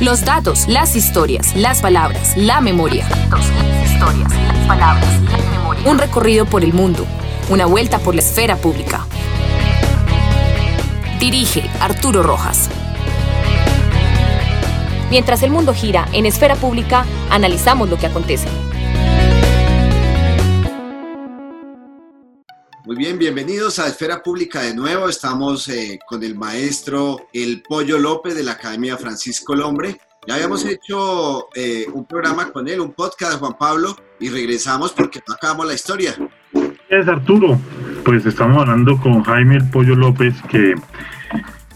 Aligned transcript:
Los 0.00 0.24
datos, 0.24 0.66
las 0.66 0.96
historias, 0.96 1.54
las 1.54 1.80
palabras, 1.80 2.36
la 2.36 2.60
memoria. 2.60 3.06
historias, 3.84 4.28
las 4.28 4.66
palabras, 4.66 5.22
la 5.22 5.38
memoria. 5.50 5.88
Un 5.88 5.98
recorrido 5.98 6.46
por 6.46 6.64
el 6.64 6.72
mundo, 6.72 7.06
una 7.48 7.66
vuelta 7.66 8.00
por 8.00 8.14
la 8.14 8.20
esfera 8.20 8.56
pública. 8.56 9.06
Dirige 11.20 11.70
Arturo 11.80 12.24
Rojas. 12.24 12.68
Mientras 15.10 15.44
el 15.44 15.52
mundo 15.52 15.72
gira 15.72 16.08
en 16.12 16.26
esfera 16.26 16.56
pública, 16.56 17.06
analizamos 17.30 17.88
lo 17.88 17.96
que 17.96 18.06
acontece. 18.06 18.48
Muy 22.94 23.06
bien, 23.06 23.18
bienvenidos 23.18 23.80
a 23.80 23.88
Esfera 23.88 24.22
Pública 24.22 24.60
de 24.60 24.72
nuevo. 24.72 25.08
Estamos 25.08 25.66
eh, 25.66 25.98
con 26.06 26.22
el 26.22 26.36
maestro 26.36 27.26
El 27.32 27.60
Pollo 27.68 27.98
López 27.98 28.36
de 28.36 28.44
la 28.44 28.52
Academia 28.52 28.96
Francisco 28.96 29.56
Lombre. 29.56 29.98
Ya 30.28 30.36
habíamos 30.36 30.64
hecho 30.64 31.48
eh, 31.56 31.86
un 31.92 32.04
programa 32.04 32.52
con 32.52 32.68
él, 32.68 32.78
un 32.78 32.92
podcast, 32.92 33.40
Juan 33.40 33.56
Pablo, 33.58 33.96
y 34.20 34.28
regresamos 34.28 34.92
porque 34.92 35.20
no 35.26 35.34
acabamos 35.34 35.66
la 35.66 35.74
historia. 35.74 36.14
Es 36.88 37.08
Arturo. 37.08 37.58
Pues 38.04 38.24
estamos 38.26 38.58
hablando 38.58 38.96
con 38.98 39.24
Jaime 39.24 39.56
El 39.56 39.68
Pollo 39.70 39.96
López, 39.96 40.36
que 40.48 40.76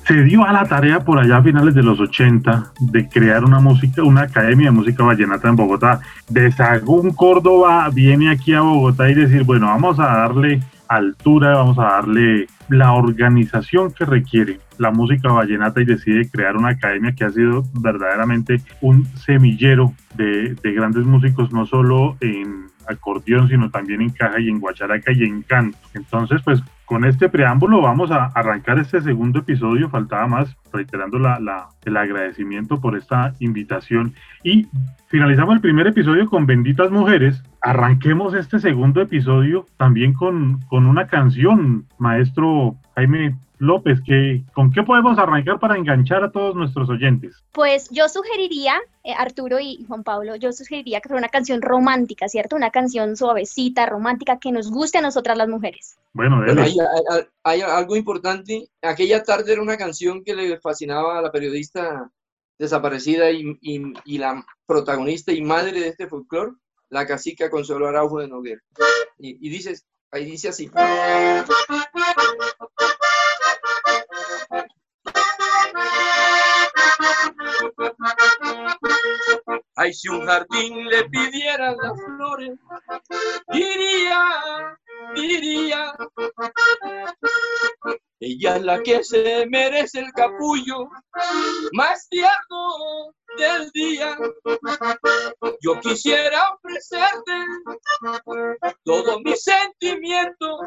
se 0.06 0.22
dio 0.22 0.44
a 0.44 0.52
la 0.52 0.68
tarea 0.68 1.00
por 1.00 1.18
allá 1.18 1.38
a 1.38 1.42
finales 1.42 1.74
de 1.74 1.82
los 1.82 1.98
80 1.98 2.74
de 2.78 3.08
crear 3.08 3.44
una 3.44 3.58
música, 3.58 4.04
una 4.04 4.22
academia 4.22 4.66
de 4.66 4.76
música 4.76 5.02
vallenata 5.02 5.48
en 5.48 5.56
Bogotá. 5.56 6.00
De 6.28 6.52
Sagún, 6.52 7.12
Córdoba, 7.12 7.90
viene 7.92 8.30
aquí 8.30 8.54
a 8.54 8.60
Bogotá 8.60 9.10
y 9.10 9.14
decir, 9.14 9.42
bueno, 9.42 9.66
vamos 9.66 9.98
a 9.98 10.04
darle 10.04 10.62
altura, 10.88 11.56
vamos 11.56 11.78
a 11.78 11.84
darle 11.84 12.46
la 12.68 12.92
organización 12.92 13.92
que 13.92 14.04
requiere 14.04 14.58
la 14.78 14.90
música 14.90 15.32
vallenata 15.32 15.80
y 15.80 15.84
decide 15.84 16.30
crear 16.30 16.56
una 16.56 16.70
academia 16.70 17.14
que 17.14 17.24
ha 17.24 17.30
sido 17.30 17.64
verdaderamente 17.74 18.60
un 18.80 19.04
semillero 19.16 19.92
de, 20.14 20.54
de 20.54 20.72
grandes 20.72 21.04
músicos, 21.04 21.52
no 21.52 21.66
solo 21.66 22.16
en 22.20 22.66
acordeón, 22.88 23.48
sino 23.48 23.70
también 23.70 24.00
en 24.00 24.10
caja 24.10 24.40
y 24.40 24.48
en 24.48 24.60
guacharaca 24.60 25.12
y 25.12 25.24
en 25.24 25.42
canto. 25.42 25.78
Entonces, 25.94 26.40
pues 26.42 26.62
con 26.84 27.04
este 27.04 27.28
preámbulo 27.28 27.82
vamos 27.82 28.10
a 28.10 28.26
arrancar 28.34 28.78
este 28.78 29.00
segundo 29.02 29.40
episodio, 29.40 29.90
faltaba 29.90 30.26
más, 30.26 30.56
reiterando 30.72 31.18
la, 31.18 31.38
la, 31.40 31.68
el 31.84 31.96
agradecimiento 31.96 32.80
por 32.80 32.96
esta 32.96 33.34
invitación. 33.40 34.14
Y 34.42 34.66
finalizamos 35.08 35.54
el 35.54 35.60
primer 35.60 35.86
episodio 35.86 36.28
con 36.28 36.46
Benditas 36.46 36.90
Mujeres. 36.90 37.42
Arranquemos 37.60 38.34
este 38.34 38.58
segundo 38.58 39.00
episodio 39.00 39.66
también 39.76 40.12
con, 40.12 40.60
con 40.68 40.86
una 40.86 41.06
canción, 41.06 41.86
maestro 41.98 42.76
Jaime 42.94 43.36
López, 43.58 44.00
que, 44.04 44.44
¿con 44.54 44.70
qué 44.72 44.82
podemos 44.82 45.18
arrancar 45.18 45.58
para 45.58 45.76
enganchar 45.76 46.22
a 46.22 46.30
todos 46.30 46.54
nuestros 46.54 46.88
oyentes? 46.88 47.42
Pues 47.52 47.90
yo 47.90 48.08
sugeriría, 48.08 48.74
eh, 49.02 49.12
Arturo 49.16 49.58
y 49.58 49.84
Juan 49.88 50.04
Pablo, 50.04 50.36
yo 50.36 50.52
sugeriría 50.52 51.00
que 51.00 51.08
fuera 51.08 51.18
una 51.18 51.28
canción 51.28 51.60
romántica, 51.60 52.28
¿cierto? 52.28 52.54
Una 52.54 52.70
canción 52.70 53.16
suavecita, 53.16 53.86
romántica, 53.86 54.38
que 54.38 54.52
nos 54.52 54.70
guste 54.70 54.98
a 54.98 55.02
nosotras 55.02 55.36
las 55.36 55.48
mujeres. 55.48 55.98
Bueno, 56.12 56.36
bueno 56.44 56.62
hay, 56.62 56.76
hay, 57.10 57.22
hay, 57.42 57.60
algo 57.62 57.96
importante. 57.96 58.68
Aquella 58.82 59.24
tarde 59.24 59.52
era 59.52 59.62
una 59.62 59.76
canción 59.76 60.22
que 60.22 60.36
le 60.36 60.57
fascinaba 60.58 61.18
a 61.18 61.22
la 61.22 61.32
periodista 61.32 62.10
desaparecida 62.58 63.30
y, 63.30 63.56
y, 63.62 64.18
la 64.18 64.44
protagonista 64.66 65.32
y 65.32 65.42
madre 65.42 65.80
de 65.80 65.88
este 65.88 66.08
folclore, 66.08 66.52
la 66.90 67.06
cacica 67.06 67.50
Consuelo 67.50 67.86
Araujo 67.86 68.18
de 68.18 68.28
Noguera. 68.28 68.60
Y, 69.18 69.48
dices, 69.48 69.86
ahí 70.10 70.24
dice 70.24 70.48
así. 70.48 70.70
Ay, 79.76 79.92
si 79.92 80.08
un 80.08 80.26
jardín 80.26 80.88
le 80.88 81.08
pidiera 81.08 81.76
las 81.76 82.04
flores, 82.04 82.58
diría, 83.52 84.78
diría, 85.14 85.94
ella 88.32 88.56
es 88.56 88.62
la 88.62 88.82
que 88.82 89.02
se 89.04 89.46
merece 89.46 90.00
el 90.00 90.12
capullo 90.12 90.88
más 91.72 92.08
tierno 92.08 93.14
del 93.36 93.70
día. 93.70 94.16
Yo 95.60 95.80
quisiera 95.80 96.52
ofrecerte 96.54 97.32
todo 98.84 99.20
mi 99.20 99.36
sentimiento, 99.36 100.58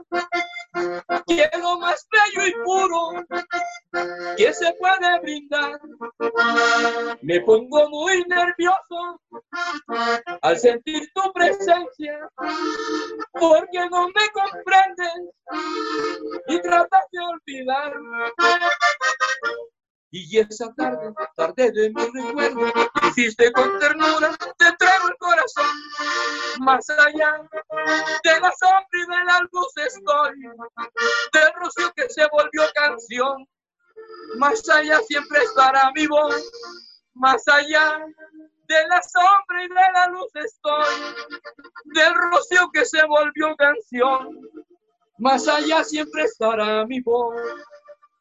que 1.28 1.50
lo 1.60 1.80
más 1.80 2.08
bello 2.12 2.48
y 2.48 2.54
puro 2.64 3.26
que 4.38 4.54
se 4.54 4.74
puede 4.74 5.20
brindar. 5.22 5.80
Me 7.22 7.42
pongo 7.42 7.90
muy 7.90 8.24
nervioso 8.26 9.22
al 10.42 10.58
sentir 10.58 11.10
tu 11.14 11.34
presencia, 11.34 12.30
porque 13.34 13.90
no 13.90 14.08
me 14.08 14.30
comprendes 14.34 15.14
y 16.48 16.62
tratas 16.62 17.04
de 17.12 17.20
olvidar. 17.20 17.94
Y 20.14 20.40
esa 20.40 20.74
tarde, 20.74 21.14
tarde 21.38 21.72
de 21.72 21.90
mi 21.90 22.06
recuerdo, 22.06 22.74
hiciste 23.08 23.50
con 23.54 23.80
ternura, 23.80 24.36
te 24.58 24.72
traigo 24.78 25.08
el 25.08 25.18
corazón. 25.18 25.66
Más 26.60 26.90
allá 26.90 27.42
de 28.22 28.40
la 28.42 28.52
sombra 28.52 28.90
y 28.92 29.00
de 29.00 29.24
la 29.24 29.40
luz 29.50 29.72
estoy, 29.78 30.42
del 31.32 31.54
rocío 31.56 31.94
que 31.96 32.10
se 32.10 32.28
volvió 32.30 32.64
canción. 32.76 33.48
Más 34.36 34.68
allá 34.68 35.00
siempre 35.08 35.44
estará 35.44 35.90
mi 35.96 36.06
voz, 36.08 36.52
más 37.14 37.48
allá 37.48 38.06
de 38.68 38.88
la 38.90 39.02
sombra 39.02 39.64
y 39.64 39.70
de 39.70 39.94
la 39.94 40.08
luz 40.08 40.36
estoy, 40.36 41.16
del 41.86 42.14
rocío 42.16 42.70
que 42.74 42.84
se 42.84 43.02
volvió 43.06 43.56
canción. 43.56 44.42
Más 45.20 45.48
allá 45.48 45.86
siempre 45.86 46.24
estará 46.24 46.86
mi 46.86 47.00
voz 47.00 47.34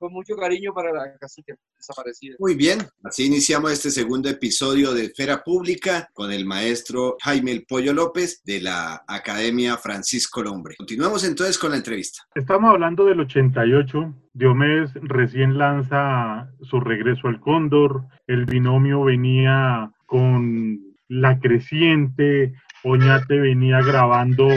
con 0.00 0.12
mucho 0.14 0.34
cariño 0.34 0.72
para 0.72 0.92
la 0.92 1.14
cacique 1.18 1.56
desaparecida. 1.76 2.36
Muy 2.38 2.54
bien, 2.54 2.78
así 3.04 3.26
iniciamos 3.26 3.70
este 3.70 3.90
segundo 3.90 4.30
episodio 4.30 4.94
de 4.94 5.04
Esfera 5.04 5.42
Pública 5.44 6.08
con 6.14 6.32
el 6.32 6.46
maestro 6.46 7.18
Jaime 7.22 7.52
El 7.52 7.66
Pollo 7.66 7.92
López 7.92 8.42
de 8.42 8.62
la 8.62 9.04
Academia 9.06 9.76
Francisco 9.76 10.42
Lombre. 10.42 10.74
Continuamos 10.78 11.22
entonces 11.24 11.58
con 11.58 11.72
la 11.72 11.76
entrevista. 11.76 12.22
Estamos 12.34 12.70
hablando 12.70 13.04
del 13.04 13.20
88. 13.20 14.14
Diomedes 14.32 14.90
recién 15.02 15.58
lanza 15.58 16.50
su 16.62 16.80
regreso 16.80 17.28
al 17.28 17.38
Cóndor. 17.38 18.06
El 18.26 18.46
binomio 18.46 19.04
venía 19.04 19.92
con 20.06 20.80
La 21.08 21.38
Creciente. 21.38 22.54
Oñate 22.84 23.38
venía 23.38 23.82
grabando 23.82 24.48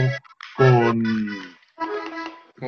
con 0.56 1.04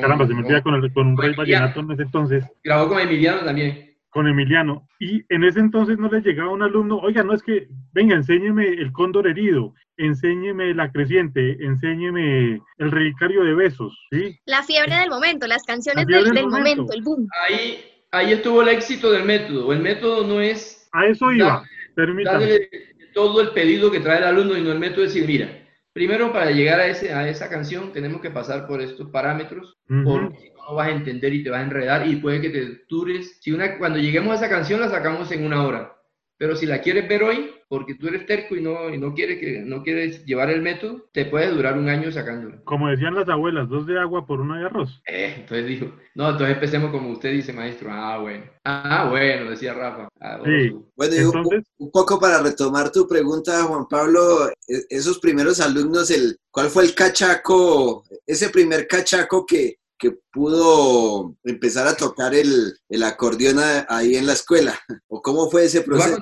Caramba, 0.00 0.26
se 0.26 0.34
me 0.34 0.40
olvida 0.40 0.62
con, 0.62 0.74
el, 0.74 0.92
con 0.92 1.06
un 1.08 1.16
rey 1.16 1.34
vallenato 1.34 1.80
en 1.80 1.90
ese 1.92 2.02
entonces. 2.02 2.44
Grabó 2.62 2.88
con 2.88 3.00
Emiliano 3.00 3.44
también. 3.44 3.96
Con 4.10 4.28
Emiliano. 4.28 4.88
Y 4.98 5.22
en 5.28 5.44
ese 5.44 5.60
entonces 5.60 5.98
no 5.98 6.08
le 6.08 6.20
llegaba 6.20 6.50
un 6.50 6.62
alumno, 6.62 6.98
oiga, 6.98 7.22
no 7.22 7.34
es 7.34 7.42
que, 7.42 7.68
venga, 7.92 8.14
enséñeme 8.14 8.66
el 8.66 8.92
cóndor 8.92 9.26
herido, 9.26 9.74
enséñeme 9.96 10.74
la 10.74 10.90
creciente, 10.90 11.56
enséñeme 11.60 12.60
el 12.78 12.90
relicario 12.90 13.44
de 13.44 13.54
besos, 13.54 13.98
¿sí? 14.10 14.38
La 14.46 14.62
fiebre 14.62 14.94
del 14.96 15.10
momento, 15.10 15.46
las 15.46 15.64
canciones 15.64 16.06
del, 16.06 16.24
del 16.24 16.46
momento. 16.46 16.82
momento. 16.82 16.92
el 16.94 17.02
boom. 17.02 17.28
Ahí, 17.48 17.84
ahí 18.12 18.32
estuvo 18.32 18.62
el 18.62 18.68
éxito 18.68 19.12
del 19.12 19.24
método. 19.24 19.72
El 19.72 19.80
método 19.80 20.26
no 20.26 20.40
es... 20.40 20.88
A 20.92 21.06
eso 21.06 21.30
iba, 21.32 21.62
permítame. 21.94 22.68
todo 23.12 23.40
el 23.42 23.50
pedido 23.50 23.90
que 23.90 24.00
trae 24.00 24.18
el 24.18 24.24
alumno 24.24 24.56
y 24.56 24.62
no 24.62 24.72
el 24.72 24.78
método 24.78 25.04
es 25.04 25.12
decir, 25.12 25.28
mira, 25.28 25.65
Primero, 25.96 26.30
para 26.30 26.50
llegar 26.50 26.78
a, 26.78 26.88
ese, 26.88 27.14
a 27.14 27.26
esa 27.26 27.48
canción, 27.48 27.90
tenemos 27.90 28.20
que 28.20 28.30
pasar 28.30 28.66
por 28.66 28.82
estos 28.82 29.08
parámetros, 29.08 29.78
uh 29.88 29.94
-huh. 29.94 30.04
porque 30.04 30.52
no 30.54 30.74
vas 30.74 30.88
a 30.88 30.90
entender 30.90 31.32
y 31.32 31.42
te 31.42 31.48
vas 31.48 31.60
a 31.60 31.62
enredar 31.62 32.06
y 32.06 32.16
puede 32.16 32.42
que 32.42 32.50
te 32.50 32.84
dures. 32.86 33.38
Si 33.40 33.50
una, 33.50 33.78
cuando 33.78 33.98
lleguemos 33.98 34.30
a 34.32 34.34
esa 34.34 34.50
canción, 34.50 34.78
la 34.78 34.90
sacamos 34.90 35.32
en 35.32 35.42
una 35.42 35.64
hora. 35.66 35.96
Pero 36.36 36.54
si 36.54 36.66
la 36.66 36.82
quieres 36.82 37.08
ver 37.08 37.22
hoy, 37.22 37.50
porque 37.68 37.94
tú 37.94 38.08
eres 38.08 38.26
terco 38.26 38.54
y 38.54 38.62
no, 38.62 38.92
y 38.92 38.98
no, 38.98 39.12
quieres, 39.14 39.38
que, 39.38 39.60
no 39.60 39.82
quieres 39.82 40.24
llevar 40.24 40.50
el 40.50 40.62
método, 40.62 41.08
te 41.12 41.24
puede 41.24 41.50
durar 41.50 41.76
un 41.76 41.88
año 41.88 42.12
sacándola. 42.12 42.60
Como 42.64 42.88
decían 42.88 43.14
las 43.14 43.28
abuelas, 43.28 43.68
dos 43.68 43.86
de 43.86 43.98
agua 43.98 44.26
por 44.26 44.40
una 44.40 44.58
de 44.58 44.66
arroz. 44.66 45.02
Eh, 45.06 45.34
entonces 45.38 45.66
dijo, 45.66 45.86
no, 46.14 46.30
entonces 46.30 46.54
empecemos 46.54 46.90
como 46.90 47.10
usted 47.10 47.32
dice, 47.32 47.52
maestro. 47.52 47.88
Ah, 47.90 48.18
bueno. 48.18 48.44
Ah, 48.64 49.08
bueno, 49.10 49.50
decía 49.50 49.74
Rafa. 49.74 50.08
Ah, 50.20 50.38
sí. 50.44 50.76
Bueno, 50.96 51.14
entonces, 51.14 51.64
un, 51.78 51.86
un, 51.86 51.90
poco 51.90 52.20
para 52.20 52.40
retomar 52.40 52.90
tu 52.90 53.06
pregunta, 53.08 53.64
Juan 53.64 53.86
Pablo, 53.88 54.50
esos 54.66 55.18
primeros 55.18 55.60
alumnos, 55.60 56.10
el, 56.10 56.38
¿cuál 56.50 56.68
fue 56.68 56.84
el 56.84 56.94
cachaco, 56.94 58.04
ese 58.26 58.48
primer 58.50 58.86
cachaco 58.86 59.44
que, 59.44 59.78
que 59.98 60.12
pudo 60.32 61.36
empezar 61.44 61.88
a 61.88 61.96
tocar 61.96 62.34
el, 62.34 62.78
el 62.88 63.02
acordeón 63.02 63.58
ahí 63.88 64.14
en 64.14 64.26
la 64.26 64.34
escuela? 64.34 64.78
¿O 65.08 65.20
cómo 65.20 65.50
fue 65.50 65.64
ese 65.64 65.82
proceso? 65.82 66.18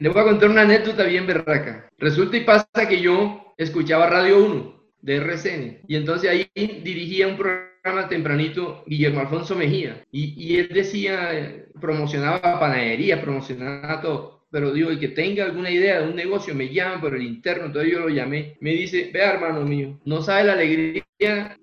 Le 0.00 0.10
voy 0.10 0.22
a 0.22 0.26
contar 0.26 0.48
una 0.48 0.62
anécdota 0.62 1.02
bien 1.02 1.26
berraca. 1.26 1.90
Resulta 1.98 2.36
y 2.36 2.44
pasa 2.44 2.68
que 2.88 3.00
yo 3.00 3.52
escuchaba 3.56 4.08
Radio 4.08 4.44
1 4.44 4.84
de 5.02 5.16
RCN 5.16 5.78
y 5.88 5.96
entonces 5.96 6.30
ahí 6.30 6.48
dirigía 6.54 7.26
un 7.26 7.36
programa 7.36 8.08
tempranito 8.08 8.84
Guillermo 8.86 9.18
Alfonso 9.18 9.56
Mejía 9.56 10.04
y, 10.12 10.56
él 10.56 10.68
decía, 10.72 11.66
promocionaba 11.80 12.60
panadería, 12.60 13.20
promocionaba 13.20 14.00
todo. 14.00 14.46
Pero 14.52 14.72
digo, 14.72 14.90
el 14.90 15.00
que 15.00 15.08
tenga 15.08 15.44
alguna 15.44 15.68
idea 15.68 16.00
de 16.00 16.08
un 16.08 16.14
negocio, 16.14 16.54
me 16.54 16.72
llama 16.72 17.00
por 17.00 17.16
el 17.16 17.22
interno, 17.22 17.66
entonces 17.66 17.90
yo 17.90 17.98
lo 17.98 18.08
llamé. 18.08 18.56
Me 18.60 18.70
dice, 18.70 19.10
vea 19.12 19.32
hermano 19.32 19.62
mío, 19.62 19.98
no 20.04 20.22
sabe 20.22 20.44
la 20.44 20.52
alegría 20.52 21.02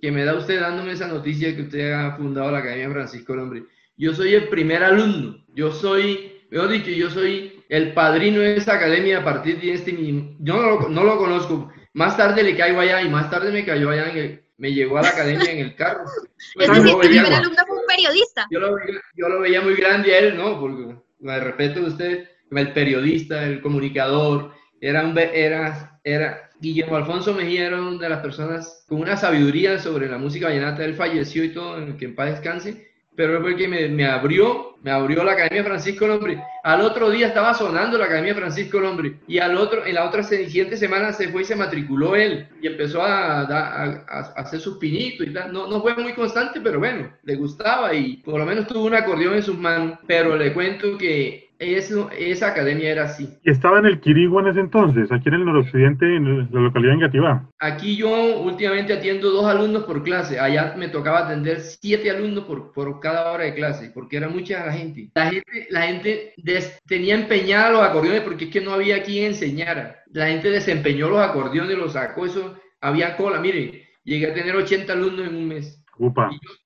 que 0.02 0.12
me 0.12 0.26
da 0.26 0.36
usted 0.36 0.60
dándome 0.60 0.92
esa 0.92 1.08
noticia 1.08 1.56
que 1.56 1.62
usted 1.62 1.94
ha 1.94 2.18
fundado 2.18 2.52
la 2.52 2.60
Academia 2.60 2.92
Francisco 2.92 3.32
Hombre. 3.32 3.64
Yo 3.96 4.14
soy 4.14 4.34
el 4.34 4.50
primer 4.50 4.84
alumno, 4.84 5.42
yo 5.56 5.72
soy, 5.72 6.42
mejor 6.52 6.70
dicho, 6.70 6.92
yo 6.92 7.10
soy 7.10 7.55
el 7.70 7.94
padrino 7.94 8.40
de 8.40 8.58
esa 8.58 8.76
academia 8.76 9.20
a 9.20 9.24
partir 9.24 9.60
de 9.60 9.74
este 9.74 9.94
mismo. 9.94 10.36
Yo 10.40 10.56
no 10.56 10.70
lo, 10.70 10.90
no 10.90 11.04
lo 11.04 11.18
conozco, 11.18 11.72
más 11.94 12.18
tarde 12.18 12.44
le 12.44 12.56
caigo 12.56 12.80
allá 12.80 13.02
y 13.02 13.10
más 13.10 13.30
tarde 13.30 13.52
me 13.52 13.66
cayó 13.66 13.90
allá 13.90 14.10
en 14.10 14.18
el, 14.18 14.46
me 14.58 14.74
llegó 14.74 14.98
a 14.98 15.02
la 15.02 15.10
academia 15.10 15.52
en 15.52 15.60
el 15.60 15.76
carro. 15.76 16.06
es 16.60 16.68
decir, 16.68 16.92
tu 16.92 17.00
primer 17.00 17.34
alumno 17.34 17.64
fue 17.68 17.78
un 17.78 17.86
periodista. 17.88 18.46
Yo 18.52 18.60
lo, 18.60 18.78
yo 19.16 19.30
lo, 19.30 19.40
veía 19.42 19.62
muy 19.62 19.76
grande 19.76 20.14
a 20.14 20.20
él, 20.20 20.38
¿no? 20.38 20.60
Porque 20.60 20.96
me 21.20 21.40
respeto 21.40 21.82
de 21.82 21.88
usted, 21.88 22.30
el 22.52 22.74
periodista, 22.74 23.44
el 23.44 23.62
comunicador, 23.62 24.54
era 24.82 25.06
un, 25.06 25.18
era, 25.18 26.00
era, 26.04 26.50
Guillermo 26.60 26.96
Alfonso 26.96 27.34
Mejía 27.34 27.68
era 27.68 27.82
una 27.82 28.00
de 28.00 28.10
las 28.10 28.20
personas 28.20 28.86
con 28.88 29.00
una 29.00 29.18
sabiduría 29.18 29.80
sobre 29.80 30.08
la 30.08 30.18
música 30.18 30.48
vallenata, 30.48 30.86
él 30.86 30.96
falleció 30.96 31.44
y 31.44 31.54
todo, 31.54 31.78
en 31.78 31.98
que 31.98 32.06
en 32.06 32.16
paz 32.16 32.32
descanse, 32.32 32.88
pero 33.16 33.42
fue 33.42 33.52
el 33.52 33.58
que 33.58 33.68
me, 33.68 33.88
me, 33.88 34.06
abrió, 34.06 34.78
me 34.84 34.92
abrió 34.92 35.24
la 35.24 35.34
Academia 35.34 35.64
Francisco 35.64 36.08
Lombre. 36.08 36.42
Al 36.64 36.82
otro 36.82 37.10
día 37.10 37.28
estaba 37.28 37.54
sonando 37.54 37.98
la 37.98 38.06
Academia 38.06 38.36
Francisco 38.36 38.80
Lombre 38.80 39.20
y 39.28 39.40
al 39.40 39.56
otro, 39.58 39.86
en 39.86 39.96
la 39.96 40.06
otra 40.06 40.24
siguiente 40.24 40.78
semana 40.78 41.14
se 41.14 41.30
fue 41.30 41.44
y 41.44 41.46
se 41.46 41.56
matriculó 41.56 42.16
él 42.16 42.48
y 42.62 42.68
empezó 42.68 43.02
a, 43.02 43.42
a, 43.42 43.86
a, 44.08 44.20
hacer 44.36 44.60
sus 44.60 44.78
pinitos 44.78 45.28
y 45.28 45.34
tal. 45.34 45.54
No, 45.54 45.68
no 45.68 45.82
fue 45.82 45.96
muy 45.96 46.14
constante, 46.14 46.60
pero 46.62 46.80
bueno, 46.80 47.12
le 47.24 47.36
gustaba 47.36 47.94
y 47.94 48.18
por 48.18 48.40
lo 48.40 48.46
menos 48.46 48.68
tuvo 48.68 48.86
un 48.86 48.96
acordeón 48.96 49.36
en 49.36 49.44
sus 49.44 49.58
manos. 49.58 50.00
Pero 50.08 50.36
le 50.36 50.54
cuento 50.54 50.98
que 50.98 51.45
eso, 51.60 52.10
esa 52.18 52.48
academia 52.48 52.90
era 52.92 53.06
así. 53.06 53.30
¿Y 53.44 53.52
estaba 53.52 53.80
en 53.80 53.86
el 53.86 54.00
Quirigua 54.00 54.42
en 54.42 54.50
ese 54.50 54.60
entonces, 54.60 55.12
aquí 55.12 55.30
en 55.30 55.36
el 55.36 55.46
noroccidente, 55.46 56.06
en 56.06 56.50
la 56.52 56.60
localidad 56.60 56.92
de 56.92 56.96
Engativá? 56.96 57.50
Aquí 57.60 57.96
yo 57.96 58.42
últimamente 58.42 58.94
atiendo 58.94 59.32
dos 59.32 59.46
alumnos 59.46 59.84
por 59.84 60.04
clase. 60.04 60.40
Allá 60.40 60.76
me 60.78 60.90
tocaba 60.90 61.20
atender 61.20 61.62
siete 61.62 62.10
alumnos 62.10 62.46
por, 62.46 62.72
por 62.74 63.00
cada 63.00 63.32
hora 63.32 63.46
de 63.46 63.54
clase, 63.54 63.92
porque 63.94 64.18
era 64.18 64.30
mucha 64.30 64.66
la 64.66 64.74
gente. 64.74 65.10
La 65.16 65.32
gente, 65.32 65.68
la 65.70 65.82
gente 65.84 66.34
tenía 66.88 67.16
empeñada 67.16 67.72
los 67.72 67.84
acordeones 67.84 68.22
porque 68.22 68.46
es 68.46 68.52
que 68.52 68.62
no 68.62 68.74
había 68.74 69.04
quien 69.04 69.28
enseñara. 69.28 70.04
La 70.12 70.28
gente 70.28 70.50
desempeñó 70.50 71.10
los 71.10 71.20
acordeones, 71.20 71.78
los 71.78 71.94
sacó, 71.94 72.26
eso 72.26 72.56
había 72.82 73.18
cola. 73.18 73.40
Mire, 73.40 73.88
llegué 74.04 74.32
a 74.32 74.34
tener 74.34 74.56
80 74.56 74.94
alumnos 74.94 75.28
en 75.28 75.36
un 75.36 75.48
mes. 75.48 75.82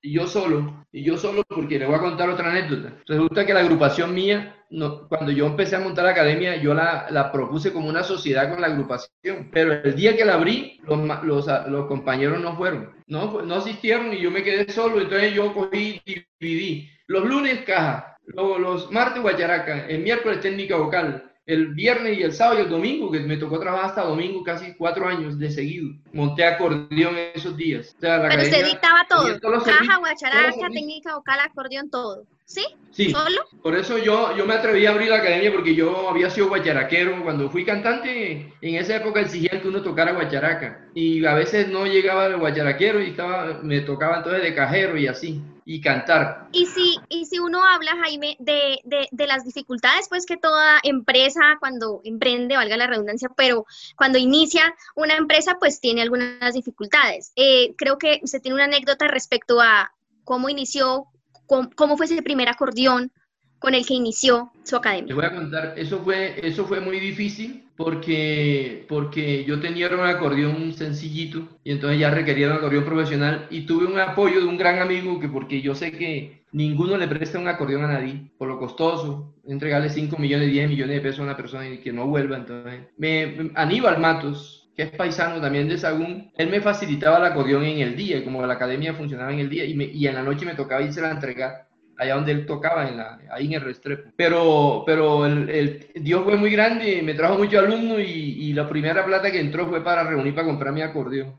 Y 0.02 0.12
yo, 0.12 0.26
solo, 0.26 0.86
y 0.90 1.04
yo 1.04 1.16
solo 1.16 1.42
porque 1.48 1.78
le 1.78 1.86
voy 1.86 1.94
a 1.94 2.00
contar 2.00 2.28
otra 2.28 2.50
anécdota. 2.50 2.94
Resulta 3.06 3.46
que 3.46 3.54
la 3.54 3.60
agrupación 3.60 4.12
mía, 4.12 4.56
no, 4.70 5.08
cuando 5.08 5.32
yo 5.32 5.46
empecé 5.46 5.76
a 5.76 5.80
montar 5.80 6.04
la 6.04 6.12
academia, 6.12 6.56
yo 6.56 6.74
la, 6.74 7.06
la, 7.10 7.32
propuse 7.32 7.72
como 7.72 7.88
una 7.88 8.04
sociedad 8.04 8.48
con 8.48 8.60
la 8.60 8.68
agrupación, 8.68 9.50
pero 9.52 9.72
el 9.72 9.96
día 9.96 10.16
que 10.16 10.24
la 10.24 10.34
abrí, 10.34 10.80
los, 10.84 11.24
los, 11.24 11.46
los 11.68 11.86
compañeros 11.86 12.40
no 12.40 12.56
fueron, 12.56 12.90
no, 13.08 13.42
no 13.42 13.54
asistieron 13.56 14.12
y 14.12 14.20
yo 14.20 14.30
me 14.30 14.44
quedé 14.44 14.70
solo, 14.72 15.00
entonces 15.00 15.34
yo 15.34 15.52
cogí 15.52 16.00
y 16.04 16.24
dividí. 16.38 16.88
Los 17.08 17.24
lunes 17.24 17.64
caja, 17.66 18.16
los, 18.26 18.60
los 18.60 18.90
martes 18.92 19.20
guacharaca, 19.20 19.86
el 19.88 20.02
miércoles 20.02 20.40
técnica 20.40 20.76
vocal, 20.76 21.30
el 21.46 21.74
viernes 21.74 22.16
y 22.16 22.22
el 22.22 22.32
sábado 22.32 22.60
y 22.60 22.62
el 22.62 22.70
domingo, 22.70 23.10
que 23.10 23.18
me 23.18 23.36
tocó 23.36 23.58
trabajar 23.58 23.86
hasta 23.86 24.04
domingo 24.04 24.44
casi 24.44 24.74
cuatro 24.76 25.08
años 25.08 25.36
de 25.36 25.50
seguido. 25.50 25.88
Monté 26.12 26.44
acordeón 26.44 27.16
esos 27.34 27.56
días. 27.56 27.96
Pero 27.98 28.42
usted 28.42 28.64
dictaba 28.64 29.04
todo, 29.08 29.24
caja, 29.64 29.98
guacharaca, 29.98 30.68
técnica 30.72 31.16
vocal, 31.16 31.40
acordeón, 31.40 31.90
todo. 31.90 32.24
¿Sí? 32.50 32.66
Sí. 32.90 33.12
¿Solo? 33.12 33.42
Por 33.62 33.76
eso 33.76 33.96
yo, 33.96 34.36
yo 34.36 34.44
me 34.44 34.54
atreví 34.54 34.84
a 34.84 34.90
abrir 34.90 35.08
la 35.08 35.18
academia 35.18 35.52
porque 35.52 35.72
yo 35.72 36.10
había 36.10 36.28
sido 36.30 36.48
guacharaquero. 36.48 37.22
Cuando 37.22 37.48
fui 37.48 37.64
cantante, 37.64 38.52
en 38.60 38.74
esa 38.74 38.96
época 38.96 39.20
exigían 39.20 39.60
que 39.60 39.68
uno 39.68 39.82
tocara 39.82 40.14
guacharaca. 40.14 40.88
Y 40.92 41.24
a 41.24 41.34
veces 41.34 41.68
no 41.68 41.86
llegaba 41.86 42.26
el 42.26 42.38
guacharaquero 42.38 43.00
y 43.00 43.10
estaba, 43.10 43.60
me 43.62 43.82
tocaba 43.82 44.16
entonces 44.16 44.42
de 44.42 44.54
cajero 44.56 44.98
y 44.98 45.06
así 45.06 45.40
y 45.64 45.80
cantar. 45.80 46.48
Y 46.50 46.66
si, 46.66 46.98
y 47.08 47.26
si 47.26 47.38
uno 47.38 47.64
habla, 47.64 47.92
Jaime, 48.02 48.36
de, 48.40 48.80
de, 48.82 49.06
de, 49.12 49.26
las 49.28 49.44
dificultades, 49.44 50.08
pues 50.08 50.26
que 50.26 50.36
toda 50.36 50.80
empresa 50.82 51.58
cuando 51.60 52.00
emprende, 52.02 52.56
valga 52.56 52.76
la 52.76 52.88
redundancia, 52.88 53.30
pero 53.36 53.64
cuando 53.96 54.18
inicia 54.18 54.74
una 54.96 55.14
empresa, 55.14 55.58
pues 55.60 55.80
tiene 55.80 56.02
algunas 56.02 56.54
dificultades. 56.54 57.30
Eh, 57.36 57.76
creo 57.78 57.98
que 57.98 58.18
usted 58.24 58.42
tiene 58.42 58.56
una 58.56 58.64
anécdota 58.64 59.06
respecto 59.06 59.60
a 59.60 59.92
cómo 60.24 60.48
inició, 60.48 61.06
cómo, 61.50 61.68
cómo 61.74 61.96
fue 61.96 62.06
ese 62.06 62.22
primer 62.22 62.48
acordeón, 62.48 63.10
con 63.58 63.74
el 63.74 63.84
que 63.86 63.94
inició 63.94 64.50
su 64.64 64.76
academia. 64.76 65.08
Le 65.08 65.14
voy 65.14 65.24
a 65.24 65.34
contar, 65.34 65.74
eso 65.76 66.00
fue, 66.00 66.40
eso 66.46 66.64
fue 66.64 66.80
muy 66.80 66.98
difícil 66.98 67.64
porque, 67.76 68.86
porque 68.88 69.44
yo 69.44 69.60
tenía 69.60 69.88
un 69.88 70.00
acordeón 70.00 70.72
sencillito 70.72 71.46
y 71.62 71.72
entonces 71.72 72.00
ya 72.00 72.10
requería 72.10 72.46
un 72.46 72.54
acordeón 72.54 72.84
profesional 72.84 73.46
y 73.50 73.66
tuve 73.66 73.84
un 73.84 73.98
apoyo 73.98 74.40
de 74.40 74.46
un 74.46 74.56
gran 74.56 74.78
amigo 74.78 75.20
que 75.20 75.28
porque 75.28 75.60
yo 75.60 75.74
sé 75.74 75.92
que 75.92 76.42
ninguno 76.52 76.96
le 76.96 77.06
presta 77.06 77.38
un 77.38 77.48
acordeón 77.48 77.84
a 77.84 77.88
nadie 77.88 78.30
por 78.38 78.48
lo 78.48 78.58
costoso, 78.58 79.34
entregarle 79.46 79.90
5 79.90 80.16
millones, 80.16 80.50
10 80.50 80.70
millones 80.70 80.96
de 80.96 81.02
pesos 81.02 81.20
a 81.20 81.24
una 81.24 81.36
persona 81.36 81.68
y 81.68 81.78
que 81.78 81.92
no 81.92 82.06
vuelva, 82.06 82.38
entonces 82.38 82.80
me, 82.96 83.50
Aníbal 83.56 84.00
Matos, 84.00 84.59
que 84.80 84.86
es 84.86 84.92
paisano 84.92 85.42
también 85.42 85.68
de 85.68 85.76
Sagún, 85.76 86.30
él 86.38 86.48
me 86.48 86.62
facilitaba 86.62 87.18
el 87.18 87.24
acordeón 87.24 87.64
en 87.64 87.80
el 87.80 87.94
día, 87.94 88.24
como 88.24 88.46
la 88.46 88.54
academia 88.54 88.94
funcionaba 88.94 89.30
en 89.30 89.40
el 89.40 89.50
día, 89.50 89.66
y, 89.66 89.74
me, 89.74 89.84
y 89.84 90.06
en 90.06 90.14
la 90.14 90.22
noche 90.22 90.46
me 90.46 90.54
tocaba 90.54 90.80
irse 90.80 91.04
a 91.04 91.10
entregar 91.10 91.66
allá 91.98 92.14
donde 92.14 92.32
él 92.32 92.46
tocaba, 92.46 92.88
en 92.88 92.96
la, 92.96 93.18
ahí 93.30 93.48
en 93.48 93.52
el 93.52 93.60
Restrepo. 93.60 94.10
Pero, 94.16 94.82
pero 94.86 95.26
el, 95.26 95.86
Dios 95.96 96.24
fue 96.24 96.38
muy 96.38 96.50
grande, 96.50 97.02
me 97.04 97.12
trajo 97.12 97.36
muchos 97.36 97.62
alumnos 97.62 97.98
y, 97.98 98.48
y, 98.48 98.54
la 98.54 98.70
primera 98.70 99.04
plata 99.04 99.30
que 99.30 99.38
entró 99.38 99.66
fue 99.66 99.84
para 99.84 100.02
reunir 100.02 100.34
para 100.34 100.46
comprar 100.46 100.72
mi 100.72 100.80
acordeón. 100.80 101.34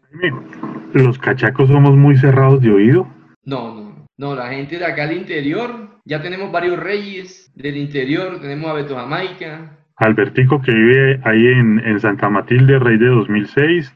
¿Los 0.93 1.17
cachacos 1.17 1.67
somos 1.67 1.97
muy 1.97 2.17
cerrados 2.17 2.61
de 2.61 2.71
oído? 2.71 3.07
No, 3.43 3.73
no, 3.73 4.07
no, 4.17 4.35
la 4.35 4.49
gente 4.49 4.77
de 4.77 4.85
acá 4.85 5.07
del 5.07 5.17
interior, 5.17 5.99
ya 6.05 6.21
tenemos 6.21 6.51
varios 6.51 6.77
reyes 6.77 7.51
del 7.55 7.77
interior, 7.77 8.39
tenemos 8.39 8.69
a 8.69 8.73
Beto 8.73 8.95
Jamaica. 8.95 9.79
Albertico 10.01 10.61
que 10.61 10.73
vive 10.73 11.19
ahí 11.23 11.47
en, 11.47 11.79
en 11.85 11.99
Santa 11.99 12.29
Matilde, 12.29 12.79
rey 12.79 12.97
de 12.97 13.07
2006 13.07 13.93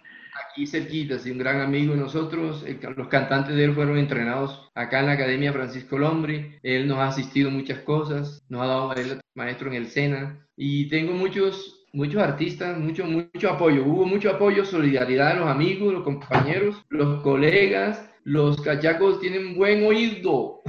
aquí 0.56 0.68
cerquita, 0.68 1.20
sí, 1.20 1.32
un 1.32 1.38
gran 1.38 1.60
amigo 1.60 1.94
de 1.94 2.00
nosotros. 2.00 2.64
los 2.96 3.08
cantantes 3.10 3.56
de 3.56 3.66
él 3.66 3.74
fueron 3.74 3.98
entrenados 3.98 4.72
acá 4.74 5.02
en 5.02 5.08
la 5.08 5.12
Academia 5.12 5.52
Francisco 5.52 5.98
Lombre. 5.98 6.60
Él 6.64 6.88
nos 6.88 7.00
ha 7.00 7.08
asistido 7.08 7.52
muchas 7.52 7.80
cosas, 7.80 8.42
nos 8.48 8.62
ha 8.62 8.68
dado 8.68 8.94
el 8.94 9.20
maestro 9.34 9.68
en 9.68 9.74
el 9.74 9.88
SENA. 9.88 10.48
Y 10.56 10.88
tengo 10.88 11.12
muchos, 11.12 11.86
muchos 11.92 12.22
artistas, 12.22 12.78
mucho, 12.78 13.06
mucho 13.06 13.50
apoyo. 13.50 13.84
Hubo 13.84 14.06
mucho 14.06 14.30
apoyo, 14.30 14.64
solidaridad 14.64 15.34
de 15.34 15.42
los 15.42 15.50
amigos, 15.50 15.94
los 15.94 16.04
compañeros, 16.04 16.82
los 16.88 17.22
colegas. 17.22 18.10
Los 18.26 18.60
cachacos 18.60 19.20
tienen 19.20 19.56
buen 19.56 19.86
oído. 19.86 20.62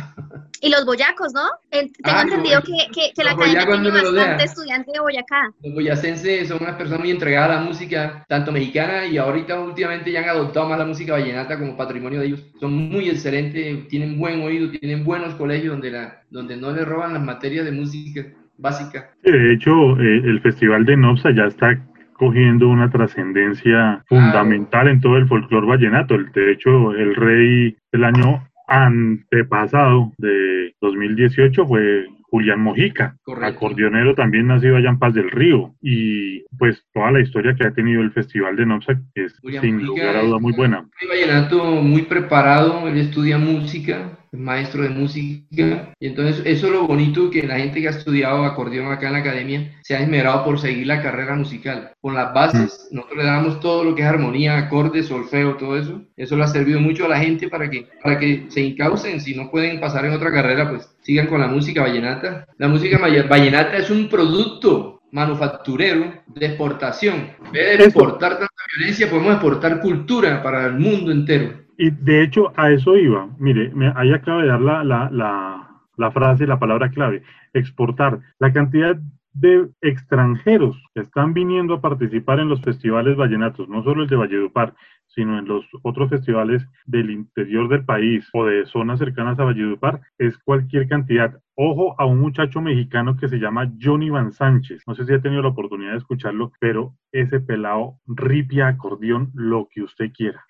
Y 0.60 0.68
los 0.68 0.84
boyacos, 0.84 1.32
¿no? 1.32 1.40
tengo 1.70 1.90
ah, 2.04 2.22
entendido 2.22 2.60
que, 2.62 3.12
que, 3.14 3.24
la 3.24 3.32
academia 3.32 3.66
tiene 3.66 3.90
bastante 3.90 4.44
estudiante 4.44 4.92
de 4.92 5.00
Boyacá. 5.00 5.50
Los 5.62 5.74
boyacenses 5.74 6.48
son 6.48 6.58
unas 6.60 6.76
personas 6.76 7.00
muy 7.00 7.10
entregadas 7.10 7.50
a 7.50 7.54
la 7.54 7.60
música, 7.62 8.24
tanto 8.28 8.52
mexicana 8.52 9.06
y 9.06 9.16
ahorita 9.16 9.58
últimamente 9.58 10.12
ya 10.12 10.20
han 10.20 10.28
adoptado 10.28 10.68
más 10.68 10.78
la 10.78 10.84
música 10.84 11.14
vallenata 11.14 11.58
como 11.58 11.78
patrimonio 11.78 12.20
de 12.20 12.26
ellos. 12.26 12.44
Son 12.60 12.72
muy 12.74 13.08
excelentes, 13.08 13.88
tienen 13.88 14.18
buen 14.18 14.42
oído, 14.42 14.70
tienen 14.70 15.02
buenos 15.02 15.34
colegios 15.36 15.72
donde, 15.72 15.90
la, 15.90 16.22
donde 16.28 16.58
no 16.58 16.72
le 16.72 16.84
roban 16.84 17.14
las 17.14 17.22
materias 17.22 17.64
de 17.64 17.72
música 17.72 18.22
básica. 18.58 19.12
De 19.22 19.54
hecho, 19.54 19.98
eh, 19.98 20.22
el 20.24 20.40
Festival 20.42 20.84
de 20.84 20.96
Nopsa 20.96 21.30
ya 21.34 21.44
está 21.44 21.74
cogiendo 22.16 22.68
una 22.68 22.90
trascendencia 22.90 24.04
fundamental 24.08 24.88
en 24.88 25.00
todo 25.00 25.16
el 25.16 25.28
folclore 25.28 25.66
vallenato. 25.66 26.16
De 26.34 26.52
hecho, 26.52 26.92
el 26.92 27.14
rey 27.14 27.76
del 27.92 28.04
año 28.04 28.48
antepasado 28.68 30.12
de 30.18 30.74
2018 30.80 31.66
fue 31.66 32.06
Julián 32.22 32.60
Mojica, 32.60 33.16
acordeonero 33.42 34.14
también 34.14 34.48
nacido 34.48 34.76
allá 34.76 34.90
en 34.90 34.98
Paz 34.98 35.14
del 35.14 35.30
Río. 35.30 35.74
Y 35.80 36.42
pues 36.58 36.84
toda 36.92 37.12
la 37.12 37.20
historia 37.20 37.54
que 37.54 37.66
ha 37.66 37.72
tenido 37.72 38.02
el 38.02 38.12
Festival 38.12 38.56
de 38.56 38.66
Nopsa 38.66 39.00
es 39.14 39.38
sin 39.60 39.84
lugar 39.84 40.16
a 40.16 40.22
duda 40.22 40.38
muy 40.38 40.52
buena. 40.52 40.80
Un 40.80 41.08
vallenato 41.08 41.64
muy 41.82 42.02
preparado, 42.02 42.88
él 42.88 42.98
estudia 42.98 43.38
música, 43.38 44.18
maestro 44.32 44.82
de 44.82 44.90
música. 44.90 45.92
Y 45.98 46.06
entonces 46.06 46.42
eso 46.44 46.66
es 46.66 46.72
lo 46.72 46.86
bonito 46.86 47.30
que 47.30 47.42
la 47.42 47.58
gente 47.58 47.80
que 47.80 47.88
ha 47.88 47.92
estudiado 47.92 48.44
acordeón 48.44 48.92
acá 48.92 49.08
en 49.08 49.12
la 49.14 49.18
academia 49.20 49.72
se 49.82 49.96
ha 49.96 50.00
esmerado 50.00 50.44
por 50.44 50.58
seguir 50.58 50.86
la 50.86 51.02
carrera 51.02 51.34
musical. 51.34 51.92
Con 52.00 52.14
las 52.14 52.32
bases, 52.32 52.88
mm. 52.90 52.94
nosotros 52.94 53.18
le 53.18 53.24
damos 53.24 53.60
todo 53.60 53.84
lo 53.84 53.94
que 53.94 54.02
es 54.02 54.08
armonía, 54.08 54.58
acordes, 54.58 55.06
solfeo, 55.06 55.56
todo 55.56 55.76
eso. 55.76 56.02
Eso 56.16 56.36
le 56.36 56.44
ha 56.44 56.48
servido 56.48 56.80
mucho 56.80 57.06
a 57.06 57.08
la 57.08 57.18
gente 57.18 57.48
para 57.48 57.70
que, 57.70 57.88
para 58.02 58.18
que 58.18 58.46
se 58.48 58.60
incaucen. 58.60 59.20
Si 59.20 59.34
no 59.34 59.50
pueden 59.50 59.80
pasar 59.80 60.04
en 60.04 60.12
otra 60.12 60.32
carrera, 60.32 60.68
pues 60.68 60.88
sigan 61.02 61.26
con 61.26 61.40
la 61.40 61.48
música 61.48 61.82
vallenata. 61.82 62.46
La 62.58 62.68
música 62.68 62.98
vallenata 62.98 63.76
es 63.76 63.90
un 63.90 64.08
producto 64.08 64.96
manufacturero 65.12 66.12
de 66.26 66.46
exportación. 66.46 67.30
En 67.46 67.52
vez 67.52 67.78
de 67.78 67.84
exportar 67.84 68.38
tanta 68.38 68.54
violencia, 68.76 69.08
podemos 69.08 69.32
exportar 69.32 69.80
cultura 69.80 70.42
para 70.42 70.66
el 70.66 70.74
mundo 70.74 71.10
entero. 71.10 71.65
Y 71.78 71.90
de 71.90 72.22
hecho, 72.22 72.52
a 72.56 72.70
eso 72.70 72.96
iba. 72.96 73.28
Mire, 73.38 73.70
me, 73.74 73.92
ahí 73.94 74.12
acaba 74.12 74.42
de 74.42 74.48
dar 74.48 74.60
la, 74.60 74.84
la, 74.84 75.70
la, 75.96 76.10
frase, 76.10 76.46
la 76.46 76.58
palabra 76.58 76.90
clave, 76.90 77.22
exportar. 77.52 78.20
La 78.38 78.52
cantidad 78.52 78.96
de 79.34 79.68
extranjeros 79.82 80.82
que 80.94 81.02
están 81.02 81.34
viniendo 81.34 81.74
a 81.74 81.80
participar 81.82 82.40
en 82.40 82.48
los 82.48 82.62
festivales 82.62 83.16
vallenatos, 83.16 83.68
no 83.68 83.82
solo 83.82 84.02
el 84.02 84.08
de 84.08 84.16
Valledupar, 84.16 84.74
sino 85.08 85.38
en 85.38 85.46
los 85.46 85.66
otros 85.82 86.08
festivales 86.08 86.66
del 86.86 87.10
interior 87.10 87.68
del 87.68 87.84
país 87.84 88.26
o 88.32 88.46
de 88.46 88.64
zonas 88.64 88.98
cercanas 88.98 89.38
a 89.38 89.44
Valledupar, 89.44 90.00
es 90.16 90.38
cualquier 90.38 90.88
cantidad. 90.88 91.38
Ojo 91.54 91.94
a 91.98 92.06
un 92.06 92.20
muchacho 92.20 92.62
mexicano 92.62 93.16
que 93.16 93.28
se 93.28 93.38
llama 93.38 93.70
Johnny 93.80 94.08
Van 94.08 94.32
Sánchez. 94.32 94.82
No 94.86 94.94
sé 94.94 95.04
si 95.04 95.12
ha 95.12 95.20
tenido 95.20 95.42
la 95.42 95.48
oportunidad 95.48 95.92
de 95.92 95.98
escucharlo, 95.98 96.52
pero 96.58 96.94
ese 97.12 97.40
pelado 97.40 97.98
ripia 98.06 98.68
acordeón 98.68 99.30
lo 99.34 99.68
que 99.70 99.82
usted 99.82 100.12
quiera. 100.12 100.44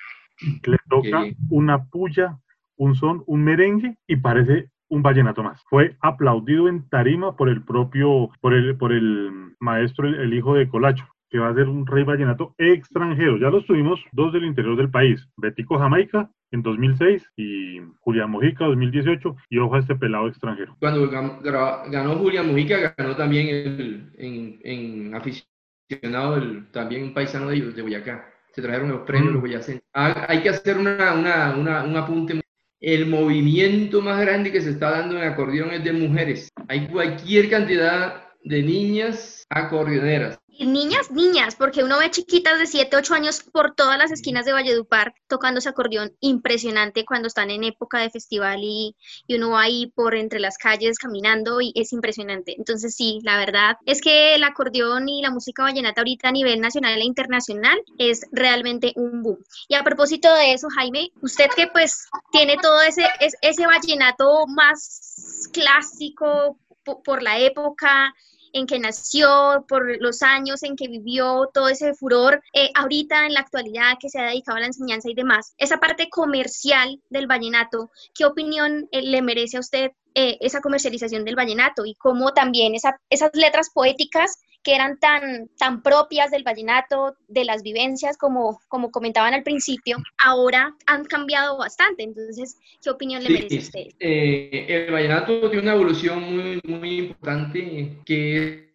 Le 0.64 0.78
toca 0.88 1.24
una 1.50 1.84
puya, 1.84 2.38
un 2.76 2.94
son, 2.94 3.22
un 3.26 3.42
merengue 3.42 3.96
y 4.06 4.16
parece 4.16 4.70
un 4.88 5.02
vallenato 5.02 5.42
más. 5.42 5.62
Fue 5.68 5.96
aplaudido 6.00 6.68
en 6.68 6.88
tarima 6.88 7.36
por 7.36 7.48
el 7.48 7.62
propio, 7.64 8.30
por 8.40 8.54
el, 8.54 8.76
por 8.76 8.92
el 8.92 9.54
maestro, 9.58 10.08
el 10.08 10.34
hijo 10.34 10.54
de 10.54 10.68
Colacho 10.68 11.06
que 11.30 11.38
va 11.38 11.48
a 11.48 11.54
ser 11.54 11.68
un 11.68 11.86
rey 11.86 12.04
vallenato 12.04 12.54
extranjero. 12.58 13.36
Ya 13.38 13.50
los 13.50 13.66
tuvimos 13.66 14.00
dos 14.12 14.32
del 14.32 14.44
interior 14.44 14.76
del 14.76 14.90
país, 14.90 15.26
Betico 15.36 15.78
Jamaica 15.78 16.30
en 16.52 16.62
2006 16.62 17.30
y 17.36 17.80
Julián 18.00 18.30
Mojica 18.30 18.66
2018 18.66 19.36
y 19.50 19.58
ojo 19.58 19.74
a 19.74 19.80
este 19.80 19.96
pelado 19.96 20.28
extranjero. 20.28 20.76
Cuando 20.78 21.08
ganó 21.10 22.18
Julián 22.18 22.46
Mojica, 22.46 22.94
ganó 22.96 23.16
también 23.16 23.48
el, 23.48 24.12
en, 24.16 24.60
en 24.62 25.14
aficionado, 25.14 26.36
el, 26.36 26.70
también 26.70 27.04
un 27.04 27.14
paisano 27.14 27.48
de 27.48 27.60
de 27.60 27.82
Boyacá. 27.82 28.35
Se 28.56 28.62
trajeron 28.62 28.88
los 28.88 29.02
premios 29.02 29.34
los 29.34 29.42
boyacenses. 29.42 29.84
Ah, 29.92 30.24
hay 30.30 30.40
que 30.40 30.48
hacer 30.48 30.78
una, 30.78 31.12
una, 31.12 31.54
una, 31.54 31.84
un 31.84 31.94
apunte. 31.94 32.40
El 32.80 33.04
movimiento 33.04 34.00
más 34.00 34.18
grande 34.18 34.50
que 34.50 34.62
se 34.62 34.70
está 34.70 34.92
dando 34.92 35.18
en 35.18 35.24
acordeón 35.24 35.72
es 35.72 35.84
de 35.84 35.92
mujeres. 35.92 36.48
Hay 36.66 36.88
cualquier 36.88 37.50
cantidad 37.50 38.30
de 38.44 38.62
niñas 38.62 39.44
acordeoneras 39.50 40.38
niñas, 40.60 41.10
niñas, 41.10 41.54
porque 41.56 41.84
uno 41.84 41.98
ve 41.98 42.10
chiquitas 42.10 42.58
de 42.58 42.66
7, 42.66 42.96
8 42.96 43.14
años 43.14 43.42
por 43.42 43.74
todas 43.74 43.98
las 43.98 44.10
esquinas 44.10 44.44
de 44.44 44.52
Valledupar 44.52 45.14
tocando 45.26 45.58
ese 45.58 45.68
acordeón 45.68 46.16
impresionante 46.20 47.04
cuando 47.04 47.28
están 47.28 47.50
en 47.50 47.64
época 47.64 47.98
de 47.98 48.10
festival 48.10 48.60
y, 48.62 48.96
uno 49.28 49.50
va 49.50 49.62
ahí 49.62 49.88
por 49.88 50.14
entre 50.14 50.40
las 50.40 50.56
calles 50.56 50.98
caminando 50.98 51.60
y 51.60 51.72
es 51.74 51.92
impresionante. 51.92 52.54
Entonces 52.56 52.94
sí, 52.94 53.20
la 53.22 53.36
verdad 53.38 53.76
es 53.84 54.00
que 54.00 54.34
el 54.34 54.44
acordeón 54.44 55.08
y 55.08 55.20
la 55.20 55.30
música 55.30 55.62
vallenata 55.62 56.00
ahorita 56.00 56.28
a 56.28 56.32
nivel 56.32 56.60
nacional 56.60 56.98
e 56.98 57.04
internacional 57.04 57.78
es 57.98 58.22
realmente 58.32 58.92
un 58.96 59.22
boom. 59.22 59.38
Y 59.68 59.74
a 59.74 59.84
propósito 59.84 60.32
de 60.34 60.54
eso, 60.54 60.68
Jaime, 60.74 61.10
usted 61.20 61.48
que 61.54 61.66
pues 61.66 62.08
tiene 62.32 62.56
todo 62.62 62.80
ese, 62.82 63.06
ese 63.42 63.66
vallenato 63.66 64.46
más 64.46 65.50
clásico 65.52 66.58
por 67.04 67.22
la 67.22 67.38
época, 67.38 68.14
en 68.52 68.66
que 68.66 68.78
nació, 68.78 69.64
por 69.68 70.00
los 70.00 70.22
años 70.22 70.62
en 70.62 70.76
que 70.76 70.88
vivió, 70.88 71.50
todo 71.52 71.68
ese 71.68 71.94
furor, 71.94 72.42
eh, 72.52 72.70
ahorita 72.74 73.26
en 73.26 73.34
la 73.34 73.40
actualidad 73.40 73.98
que 74.00 74.08
se 74.08 74.18
ha 74.18 74.26
dedicado 74.26 74.58
a 74.58 74.60
la 74.60 74.66
enseñanza 74.66 75.10
y 75.10 75.14
demás. 75.14 75.54
Esa 75.58 75.78
parte 75.78 76.08
comercial 76.10 77.00
del 77.10 77.26
vallenato, 77.26 77.90
¿qué 78.14 78.24
opinión 78.24 78.88
eh, 78.90 79.02
le 79.02 79.22
merece 79.22 79.56
a 79.56 79.60
usted 79.60 79.90
eh, 80.14 80.38
esa 80.40 80.62
comercialización 80.62 81.26
del 81.26 81.36
vallenato 81.36 81.84
y 81.84 81.94
cómo 81.94 82.32
también 82.32 82.74
esas 82.74 83.30
letras 83.34 83.68
poéticas 83.68 84.38
que 84.66 84.74
eran 84.74 84.98
tan, 84.98 85.48
tan 85.56 85.80
propias 85.80 86.32
del 86.32 86.42
vallenato, 86.42 87.14
de 87.28 87.44
las 87.44 87.62
vivencias, 87.62 88.18
como, 88.18 88.60
como 88.66 88.90
comentaban 88.90 89.32
al 89.32 89.44
principio, 89.44 89.98
ahora 90.18 90.74
han 90.86 91.04
cambiado 91.04 91.56
bastante. 91.56 92.02
Entonces, 92.02 92.58
¿qué 92.82 92.90
opinión 92.90 93.22
le 93.22 93.30
merece 93.30 93.58
a 93.58 93.60
usted? 93.60 93.86
Eh, 94.00 94.66
el 94.68 94.92
vallenato 94.92 95.48
tiene 95.50 95.62
una 95.62 95.74
evolución 95.74 96.20
muy, 96.20 96.60
muy 96.64 96.98
importante 96.98 97.98
que 98.04 98.74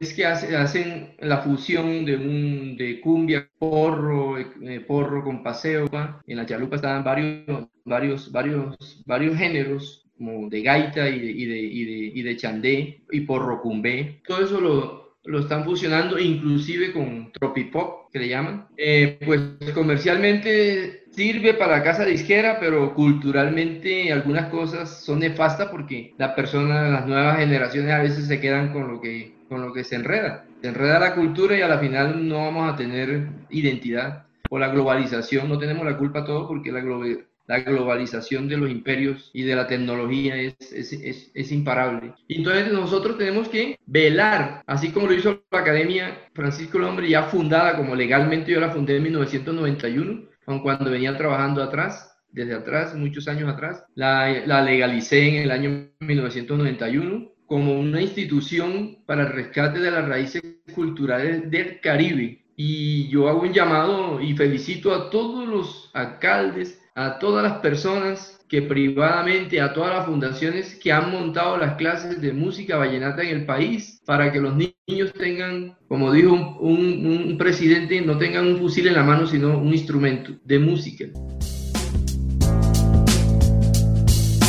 es 0.00 0.12
que 0.12 0.26
hacen 0.26 1.14
la 1.20 1.38
fusión 1.38 2.04
de 2.04 2.16
un 2.16 2.76
de 2.76 3.00
cumbia, 3.00 3.48
porro, 3.58 4.38
eh, 4.38 4.80
porro 4.86 5.24
con 5.24 5.42
paseo. 5.42 5.88
En 6.26 6.36
la 6.36 6.44
chalupa 6.44 6.76
estaban 6.76 7.04
varios, 7.04 7.68
varios, 7.86 8.30
varios, 8.30 9.02
varios 9.06 9.38
géneros 9.38 10.04
como 10.18 10.50
de 10.50 10.60
gaita 10.60 11.08
y 11.08 11.20
de, 11.20 11.30
y 11.30 11.44
de, 11.46 11.58
y 11.58 11.84
de, 11.84 12.18
y 12.18 12.22
de 12.22 12.36
chandé 12.36 13.02
y 13.10 13.20
porro 13.20 13.62
cumbé. 13.62 14.20
Todo 14.26 14.44
eso 14.44 14.60
lo, 14.60 15.01
lo 15.24 15.40
están 15.40 15.64
fusionando 15.64 16.18
inclusive 16.18 16.92
con 16.92 17.32
Tropipop, 17.32 18.10
que 18.10 18.18
le 18.18 18.28
llaman. 18.28 18.66
Eh, 18.76 19.18
pues 19.24 19.40
comercialmente 19.74 21.04
sirve 21.10 21.54
para 21.54 21.82
casa 21.82 22.04
disquera, 22.04 22.58
pero 22.58 22.94
culturalmente 22.94 24.12
algunas 24.12 24.48
cosas 24.48 25.04
son 25.04 25.20
nefastas 25.20 25.68
porque 25.68 26.14
las 26.18 26.32
personas, 26.32 26.90
las 26.90 27.06
nuevas 27.06 27.38
generaciones 27.38 27.92
a 27.92 28.02
veces 28.02 28.26
se 28.26 28.40
quedan 28.40 28.72
con 28.72 28.88
lo 28.88 29.00
que, 29.00 29.34
con 29.48 29.62
lo 29.62 29.72
que 29.72 29.84
se 29.84 29.96
enreda. 29.96 30.44
Se 30.60 30.68
enreda 30.68 30.98
la 30.98 31.14
cultura 31.14 31.56
y 31.56 31.62
a 31.62 31.68
la 31.68 31.78
final 31.78 32.28
no 32.28 32.38
vamos 32.38 32.72
a 32.72 32.76
tener 32.76 33.28
identidad. 33.50 34.26
O 34.50 34.58
la 34.58 34.68
globalización, 34.68 35.48
no 35.48 35.58
tenemos 35.58 35.86
la 35.86 35.96
culpa 35.96 36.26
todo 36.26 36.46
porque 36.46 36.72
la 36.72 36.80
globalización 36.80 37.31
la 37.46 37.60
globalización 37.60 38.48
de 38.48 38.56
los 38.56 38.70
imperios 38.70 39.30
y 39.32 39.42
de 39.42 39.56
la 39.56 39.66
tecnología 39.66 40.36
es, 40.36 40.54
es, 40.72 41.30
es, 41.34 41.52
imparable. 41.52 42.14
Y 42.28 42.38
entonces 42.38 42.72
nosotros 42.72 43.18
tenemos 43.18 43.48
que 43.48 43.78
velar, 43.86 44.62
así 44.66 44.90
como 44.90 45.08
lo 45.08 45.14
hizo 45.14 45.42
la 45.50 45.58
Academia 45.58 46.18
Francisco 46.34 46.78
Lombre, 46.78 47.08
ya 47.08 47.24
fundada 47.24 47.76
como 47.76 47.94
legalmente 47.94 48.52
yo 48.52 48.60
la 48.60 48.70
fundé 48.70 48.96
en 48.96 49.02
1991, 49.04 50.28
aun 50.46 50.60
cuando 50.60 50.90
venía 50.90 51.16
trabajando 51.16 51.62
atrás, 51.62 52.08
desde 52.30 52.54
atrás, 52.54 52.94
muchos 52.94 53.28
años 53.28 53.52
atrás, 53.52 53.84
la, 53.94 54.46
la 54.46 54.62
legalicé 54.62 55.28
en 55.28 55.34
el 55.42 55.50
año 55.50 55.90
1991 56.00 57.32
como 57.46 57.78
una 57.78 58.00
institución 58.00 58.96
para 59.04 59.24
el 59.24 59.32
rescate 59.32 59.78
de 59.78 59.90
las 59.90 60.08
raíces 60.08 60.42
culturales 60.74 61.50
del 61.50 61.80
Caribe. 61.80 62.46
Y 62.56 63.08
yo 63.08 63.28
hago 63.28 63.42
un 63.42 63.52
llamado 63.52 64.20
y 64.20 64.34
felicito 64.34 64.94
a 64.94 65.10
todos 65.10 65.46
los 65.46 65.90
alcaldes, 65.92 66.81
a 66.94 67.18
todas 67.18 67.42
las 67.42 67.60
personas 67.60 68.38
que 68.48 68.60
privadamente, 68.60 69.60
a 69.60 69.72
todas 69.72 69.94
las 69.94 70.06
fundaciones 70.06 70.74
que 70.74 70.92
han 70.92 71.10
montado 71.10 71.56
las 71.56 71.76
clases 71.76 72.20
de 72.20 72.32
música 72.34 72.76
vallenata 72.76 73.22
en 73.22 73.30
el 73.30 73.46
país 73.46 74.00
para 74.04 74.30
que 74.30 74.40
los 74.40 74.54
niños 74.54 75.12
tengan, 75.14 75.78
como 75.88 76.12
dijo 76.12 76.34
un, 76.60 77.36
presidente, 77.38 78.02
no 78.02 78.18
tengan 78.18 78.46
un 78.46 78.58
fusil 78.58 78.88
en 78.88 78.94
la 78.94 79.02
mano, 79.02 79.26
sino 79.26 79.58
un 79.58 79.72
instrumento 79.72 80.32
de 80.44 80.58
música. 80.58 81.06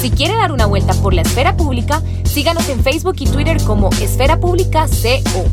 Si 0.02 0.12
quiere 0.12 0.34
dar 0.34 0.52
una 0.52 0.66
vuelta 0.66 0.94
por 0.96 1.14
la 1.14 1.22
esfera 1.22 1.56
pública, 1.56 2.02
síganos 2.26 2.68
en 2.68 2.84
Facebook 2.84 3.16
y 3.20 3.26
Twitter 3.26 3.56
como 3.66 3.90
Esfera 4.02 4.38
Pública 4.38 4.86
CO 4.88 5.46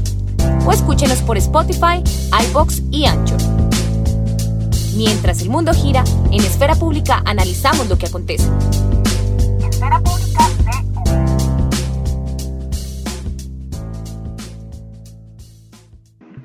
o 0.66 0.72
escúchenos 0.72 1.22
por 1.22 1.36
Spotify, 1.36 2.02
iBox 2.50 2.82
y 2.90 3.06
Anchor. 3.06 3.59
Mientras 4.96 5.42
el 5.42 5.50
mundo 5.50 5.72
gira, 5.72 6.02
en 6.32 6.40
Esfera 6.40 6.74
Pública 6.74 7.22
analizamos 7.24 7.88
lo 7.88 7.96
que 7.96 8.06
acontece. 8.06 8.48
Esfera 9.68 9.98
Pública 10.00 10.20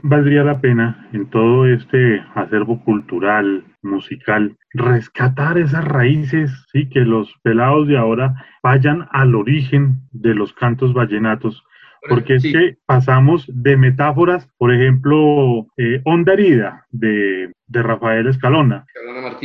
Valdría 0.08 0.44
la 0.44 0.62
pena 0.62 1.10
en 1.14 1.32
todo 1.32 1.66
este 1.66 2.24
acervo 2.36 2.80
cultural, 2.84 3.64
musical, 3.82 4.56
rescatar 4.72 5.58
esas 5.58 5.84
raíces, 5.84 6.52
sí, 6.72 6.88
que 6.90 7.00
los 7.00 7.34
pelados 7.42 7.88
de 7.88 7.98
ahora 7.98 8.36
vayan 8.62 9.08
al 9.12 9.34
origen 9.34 10.02
de 10.12 10.36
los 10.36 10.54
cantos 10.54 10.94
vallenatos, 10.94 11.64
porque 12.08 12.36
es 12.36 12.44
que 12.44 12.78
pasamos 12.86 13.46
de 13.48 13.78
metáforas, 13.78 14.48
por 14.58 14.74
ejemplo, 14.74 15.68
eh, 15.78 16.02
Onda 16.04 16.34
Herida 16.34 16.86
de, 16.92 17.52
Rafael 17.68 18.28
Escalona. 18.28 18.86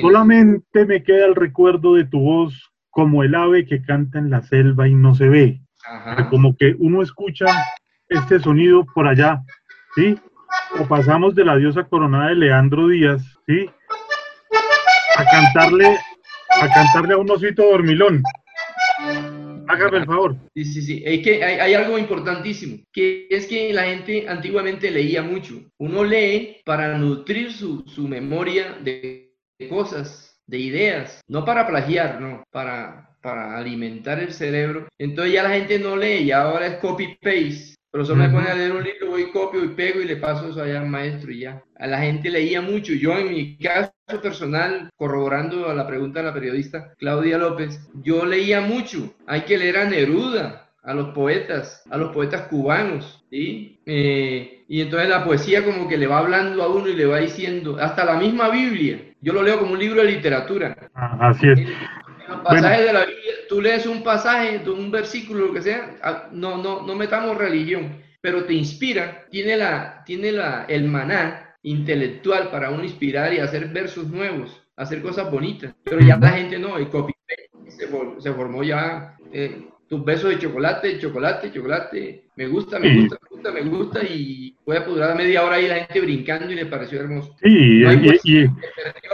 Solamente 0.00 0.84
me 0.86 1.02
queda 1.02 1.26
el 1.26 1.34
recuerdo 1.34 1.94
de 1.94 2.04
tu 2.04 2.20
voz 2.20 2.70
como 2.90 3.22
el 3.22 3.34
ave 3.34 3.66
que 3.66 3.82
canta 3.82 4.18
en 4.18 4.30
la 4.30 4.42
selva 4.42 4.88
y 4.88 4.94
no 4.94 5.14
se 5.14 5.28
ve. 5.28 5.60
Como 6.28 6.56
que 6.56 6.76
uno 6.78 7.02
escucha 7.02 7.46
este 8.08 8.38
sonido 8.40 8.84
por 8.94 9.08
allá, 9.08 9.42
¿sí? 9.94 10.18
O 10.78 10.86
pasamos 10.86 11.34
de 11.34 11.44
la 11.44 11.56
diosa 11.56 11.84
coronada 11.84 12.28
de 12.28 12.36
Leandro 12.36 12.88
Díaz, 12.88 13.22
¿sí? 13.46 13.70
A 15.16 15.24
cantarle, 15.24 15.96
a 16.60 16.68
cantarle 16.68 17.14
a 17.14 17.18
un 17.18 17.30
osito 17.30 17.62
dormilón. 17.62 18.22
Hágame 19.70 19.98
el 19.98 20.06
favor. 20.06 20.36
Sí, 20.54 20.64
sí, 20.64 20.82
sí. 20.82 21.02
Es 21.04 21.22
que 21.22 21.44
hay, 21.44 21.74
algo 21.74 21.98
importantísimo, 21.98 22.78
que 22.92 23.28
es 23.30 23.46
que 23.46 23.72
la 23.72 23.84
gente 23.84 24.28
antiguamente 24.28 24.90
leía 24.90 25.22
mucho. 25.22 25.62
Uno 25.78 26.04
lee 26.04 26.56
para 26.64 26.98
nutrir 26.98 27.52
su, 27.52 27.84
su 27.86 28.08
memoria 28.08 28.78
de 28.82 29.36
cosas, 29.68 30.40
de 30.46 30.58
ideas, 30.58 31.20
no 31.28 31.44
para 31.44 31.66
plagiar, 31.66 32.20
no, 32.20 32.42
para, 32.50 33.16
para 33.22 33.56
alimentar 33.56 34.18
el 34.18 34.32
cerebro. 34.32 34.88
Entonces 34.98 35.34
ya 35.34 35.44
la 35.44 35.50
gente 35.50 35.78
no 35.78 35.96
lee 35.96 36.24
y 36.24 36.32
ahora 36.32 36.66
es 36.66 36.74
copy-paste. 36.78 37.74
profesor 37.92 38.16
me 38.16 38.28
pone 38.28 38.48
a 38.48 38.54
leer 38.54 38.72
un 38.72 38.82
libro, 38.82 39.09
copio 39.30 39.64
y 39.64 39.68
pego 39.68 40.00
y 40.00 40.06
le 40.06 40.16
paso 40.16 40.48
eso 40.48 40.62
allá 40.62 40.80
al 40.80 40.88
maestro 40.88 41.30
y 41.32 41.40
ya. 41.40 41.62
A 41.78 41.86
la 41.86 41.98
gente 41.98 42.30
leía 42.30 42.60
mucho. 42.60 42.92
Yo 42.92 43.16
en 43.18 43.30
mi 43.30 43.56
caso 43.56 43.92
personal, 44.22 44.90
corroborando 44.96 45.68
a 45.68 45.74
la 45.74 45.86
pregunta 45.86 46.20
de 46.20 46.26
la 46.26 46.34
periodista 46.34 46.94
Claudia 46.98 47.38
López, 47.38 47.88
yo 48.02 48.26
leía 48.26 48.60
mucho. 48.60 49.14
Hay 49.26 49.42
que 49.42 49.58
leer 49.58 49.78
a 49.78 49.84
Neruda, 49.84 50.70
a 50.82 50.94
los 50.94 51.10
poetas, 51.10 51.82
a 51.90 51.96
los 51.96 52.12
poetas 52.12 52.42
cubanos, 52.48 53.24
¿sí? 53.30 53.80
Eh, 53.86 54.64
y 54.68 54.80
entonces 54.80 55.08
la 55.08 55.24
poesía 55.24 55.64
como 55.64 55.88
que 55.88 55.98
le 55.98 56.06
va 56.06 56.18
hablando 56.18 56.62
a 56.62 56.68
uno 56.68 56.88
y 56.88 56.94
le 56.94 57.06
va 57.06 57.18
diciendo, 57.18 57.76
hasta 57.80 58.04
la 58.04 58.16
misma 58.16 58.48
Biblia. 58.50 59.00
Yo 59.20 59.32
lo 59.32 59.42
leo 59.42 59.58
como 59.58 59.72
un 59.72 59.78
libro 59.78 60.00
de 60.02 60.12
literatura. 60.12 60.76
Ah, 60.94 61.30
así 61.30 61.48
es. 61.48 61.60
Los 62.28 62.40
pasajes 62.42 62.86
de 62.86 62.92
la 62.92 63.04
Biblia, 63.04 63.32
tú 63.48 63.60
lees 63.60 63.86
un 63.86 64.02
pasaje, 64.02 64.62
un 64.70 64.90
versículo, 64.90 65.46
lo 65.46 65.52
que 65.52 65.62
sea, 65.62 65.96
ah, 66.02 66.28
no, 66.30 66.62
no, 66.62 66.86
no 66.86 66.94
metamos 66.94 67.36
religión, 67.36 68.00
pero 68.20 68.44
te 68.44 68.54
inspira, 68.54 69.26
tiene, 69.30 69.56
la, 69.56 70.02
tiene 70.04 70.32
la, 70.32 70.64
el 70.68 70.88
maná 70.88 71.56
intelectual 71.62 72.50
para 72.50 72.70
uno 72.70 72.84
inspirar 72.84 73.32
y 73.34 73.38
hacer 73.38 73.68
versos 73.68 74.08
nuevos, 74.08 74.62
hacer 74.76 75.02
cosas 75.02 75.30
bonitas. 75.30 75.74
Pero 75.84 76.00
ya 76.00 76.16
la 76.16 76.30
gente 76.30 76.58
no, 76.58 76.76
el 76.76 76.88
copy 76.88 77.12
se, 77.68 77.88
se 78.18 78.32
formó 78.32 78.62
ya 78.62 79.16
eh, 79.32 79.68
tus 79.90 80.04
besos 80.04 80.30
de 80.30 80.38
chocolate, 80.38 81.00
chocolate, 81.00 81.50
chocolate, 81.52 82.24
me 82.36 82.46
gusta, 82.46 82.78
me 82.78 83.00
gusta, 83.00 83.18
me 83.20 83.28
gusta, 83.36 83.52
me 83.52 83.62
gusta, 83.62 84.00
y 84.04 84.54
puede 84.64 84.84
durar 84.84 85.16
media 85.16 85.42
hora 85.44 85.56
ahí 85.56 85.66
la 85.66 85.84
gente 85.84 86.00
brincando 86.00 86.52
y 86.52 86.54
le 86.54 86.66
pareció 86.66 87.00
hermoso. 87.00 87.34
Sí, 87.42 87.48
y, 87.48 87.80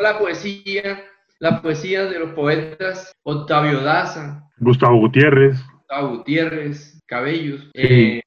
la 0.02 0.18
poesía, 0.18 1.02
la 1.38 1.62
poesía 1.62 2.04
de 2.04 2.18
los 2.18 2.32
poetas 2.32 3.16
Octavio 3.22 3.80
Daza, 3.80 4.42
Gustavo 4.58 4.98
Gutiérrez, 4.98 5.58
Gustavo 5.72 6.18
Gutiérrez, 6.18 7.02
Cabellos, 7.06 7.70
eh, 7.72 8.20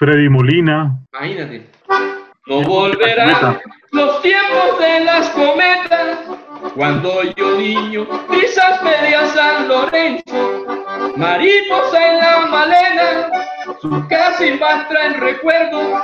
Freddy 0.00 0.30
Molina. 0.30 0.98
Imagínate. 1.12 1.68
No 2.46 2.62
volverán 2.62 3.60
los 3.92 4.22
tiempos 4.22 4.78
de 4.78 5.04
las 5.04 5.28
cometas, 5.28 6.20
cuando 6.74 7.22
yo 7.36 7.58
niño 7.58 8.06
pisas 8.30 8.82
media 8.82 9.26
San 9.26 9.68
Lorenzo, 9.68 10.64
mariposa 11.16 12.12
en 12.12 12.16
la 12.16 12.46
malena, 12.46 13.30
su 13.82 14.08
casa 14.08 14.46
y 14.46 14.58
en 15.04 15.20
recuerdo. 15.20 16.00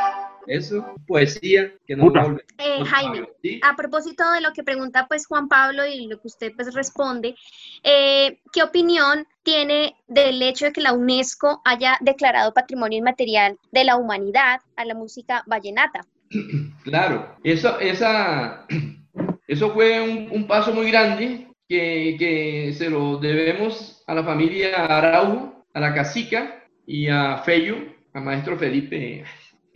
Eso, 0.47 0.95
poesía 1.07 1.73
que 1.87 1.97
no 1.97 2.11
vuelve. 2.11 2.45
Eh, 2.59 2.85
Jaime, 2.85 3.29
a 3.63 3.77
propósito 3.77 4.31
de 4.33 4.41
lo 4.41 4.53
que 4.53 4.63
pregunta 4.63 5.07
pues 5.09 5.27
Juan 5.27 5.49
Pablo 5.49 5.87
y 5.87 6.07
lo 6.07 6.21
que 6.21 6.29
usted 6.29 6.53
pues 6.55 6.73
responde, 6.75 7.35
eh, 7.83 8.39
¿qué 8.53 8.63
opinión 8.63 9.27
tiene 9.43 9.97
del 10.07 10.41
hecho 10.43 10.67
de 10.67 10.73
que 10.73 10.81
la 10.81 10.93
UNESCO 10.93 11.63
haya 11.65 11.99
declarado 12.01 12.55
patrimonio 12.55 12.99
inmaterial 12.99 13.59
de 13.73 13.85
la 13.85 13.97
humanidad 13.97 14.61
a 14.77 14.85
la 14.85 14.95
música 14.95 15.43
vallenata? 15.47 16.01
Claro, 16.85 17.37
eso, 17.43 17.81
esa, 17.81 18.65
eso 19.49 19.71
fue 19.73 20.01
un, 20.01 20.47
paso 20.47 20.73
muy 20.73 20.89
grande 20.89 21.49
que, 21.69 22.73
se 22.79 22.89
lo 22.89 23.17
debemos 23.17 24.05
a 24.07 24.15
la 24.15 24.23
familia 24.23 24.87
Araujo, 24.87 25.67
a 25.75 25.81
la 25.81 25.93
cacica 25.93 26.65
y 26.87 27.09
a 27.09 27.39
Fello, 27.39 27.77
a 28.15 28.21
maestro 28.21 28.57
Felipe 28.57 29.25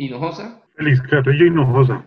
Hinojosa. 0.00 0.62
Feliz 0.76 1.00
Carrillo 1.02 1.47
Hinojosa. 1.47 2.04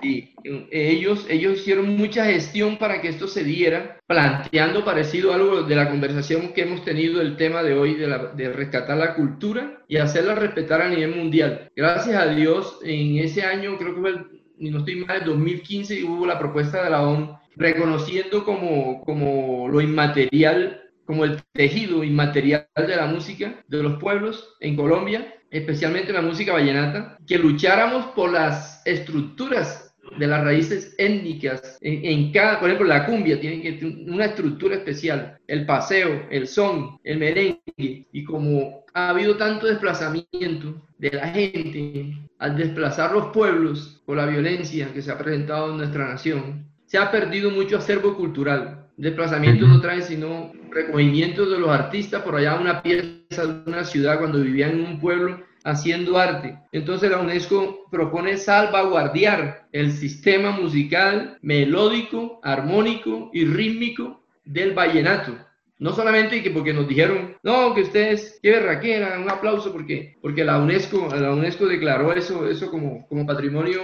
Sí, 0.00 0.34
ellos, 0.70 1.26
ellos 1.28 1.54
hicieron 1.54 1.96
mucha 1.96 2.24
gestión 2.24 2.78
para 2.78 3.00
que 3.00 3.08
esto 3.08 3.28
se 3.28 3.44
diera, 3.44 4.00
planteando 4.06 4.84
parecido 4.84 5.32
a 5.32 5.34
algo 5.34 5.62
de 5.62 5.76
la 5.76 5.90
conversación 5.90 6.54
que 6.54 6.62
hemos 6.62 6.84
tenido 6.84 7.20
el 7.20 7.36
tema 7.36 7.62
de 7.62 7.74
hoy 7.74 7.94
de, 7.94 8.06
la, 8.06 8.26
de 8.32 8.52
rescatar 8.52 8.96
la 8.96 9.14
cultura 9.14 9.82
y 9.88 9.98
hacerla 9.98 10.34
respetar 10.34 10.80
a 10.80 10.88
nivel 10.88 11.14
mundial. 11.14 11.70
Gracias 11.76 12.16
a 12.16 12.28
Dios, 12.28 12.78
en 12.84 13.18
ese 13.18 13.42
año, 13.42 13.76
creo 13.76 13.94
que 13.94 14.00
fue, 14.00 14.10
el, 14.10 14.26
no 14.70 14.78
estoy 14.78 15.04
mal, 15.04 15.24
2015, 15.24 16.04
hubo 16.04 16.26
la 16.26 16.38
propuesta 16.38 16.84
de 16.84 16.90
la 16.90 17.02
ONU 17.02 17.36
reconociendo 17.56 18.44
como, 18.44 19.02
como 19.04 19.68
lo 19.68 19.80
inmaterial 19.80 20.82
como 21.06 21.24
el 21.24 21.40
tejido 21.52 22.02
inmaterial 22.02 22.66
de 22.74 22.96
la 22.96 23.06
música 23.06 23.62
de 23.68 23.82
los 23.82 24.00
pueblos 24.00 24.56
en 24.58 24.74
Colombia 24.74 25.35
especialmente 25.50 26.12
la 26.12 26.22
música 26.22 26.52
vallenata, 26.52 27.18
que 27.26 27.38
lucháramos 27.38 28.06
por 28.14 28.32
las 28.32 28.82
estructuras 28.84 29.86
de 30.18 30.26
las 30.26 30.44
raíces 30.44 30.94
étnicas 30.98 31.78
en, 31.80 32.32
cada, 32.32 32.60
por 32.60 32.68
ejemplo, 32.68 32.86
la 32.86 33.06
cumbia 33.06 33.40
tiene 33.40 33.60
que 33.60 33.84
una 33.84 34.26
estructura 34.26 34.76
especial, 34.76 35.38
el 35.46 35.66
paseo, 35.66 36.26
el 36.30 36.46
son, 36.46 36.98
el 37.04 37.18
merengue, 37.18 37.60
y 37.76 38.24
como 38.24 38.84
ha 38.94 39.10
habido 39.10 39.36
tanto 39.36 39.66
desplazamiento 39.66 40.86
de 40.98 41.10
la 41.10 41.28
gente 41.28 42.16
al 42.38 42.56
desplazar 42.56 43.12
los 43.12 43.26
pueblos 43.26 44.02
por 44.06 44.16
la 44.16 44.26
violencia 44.26 44.92
que 44.92 45.02
se 45.02 45.10
ha 45.10 45.18
presentado 45.18 45.70
en 45.70 45.78
nuestra 45.78 46.08
nación, 46.08 46.66
se 46.86 46.98
ha 46.98 47.10
perdido 47.10 47.50
mucho 47.50 47.78
acervo 47.78 48.16
cultural. 48.16 48.85
Desplazamiento 48.96 49.66
no 49.66 49.80
trae 49.80 50.00
sino 50.00 50.52
recogimiento 50.70 51.48
de 51.48 51.58
los 51.58 51.68
artistas 51.68 52.22
por 52.22 52.36
allá 52.36 52.58
una 52.58 52.82
pieza 52.82 53.46
de 53.46 53.70
una 53.70 53.84
ciudad 53.84 54.18
cuando 54.18 54.40
vivían 54.40 54.72
en 54.72 54.86
un 54.86 55.00
pueblo 55.00 55.42
haciendo 55.64 56.16
arte. 56.16 56.58
Entonces 56.72 57.10
la 57.10 57.18
UNESCO 57.18 57.86
propone 57.90 58.36
salvaguardiar 58.36 59.66
el 59.72 59.92
sistema 59.92 60.52
musical 60.52 61.38
melódico, 61.42 62.40
armónico 62.42 63.30
y 63.34 63.44
rítmico 63.44 64.22
del 64.44 64.72
vallenato. 64.72 65.36
No 65.78 65.92
solamente 65.92 66.42
que 66.42 66.50
porque 66.50 66.72
nos 66.72 66.88
dijeron, 66.88 67.36
no, 67.42 67.74
que 67.74 67.82
ustedes, 67.82 68.38
qué 68.42 68.52
berraquera, 68.52 69.18
un 69.18 69.28
aplauso 69.28 69.72
porque, 69.72 70.16
porque 70.22 70.42
la 70.42 70.58
UNESCO, 70.58 71.14
la 71.14 71.32
UNESCO 71.32 71.66
declaró 71.66 72.12
eso, 72.12 72.48
eso 72.48 72.70
como, 72.70 73.06
como 73.08 73.26
patrimonio 73.26 73.82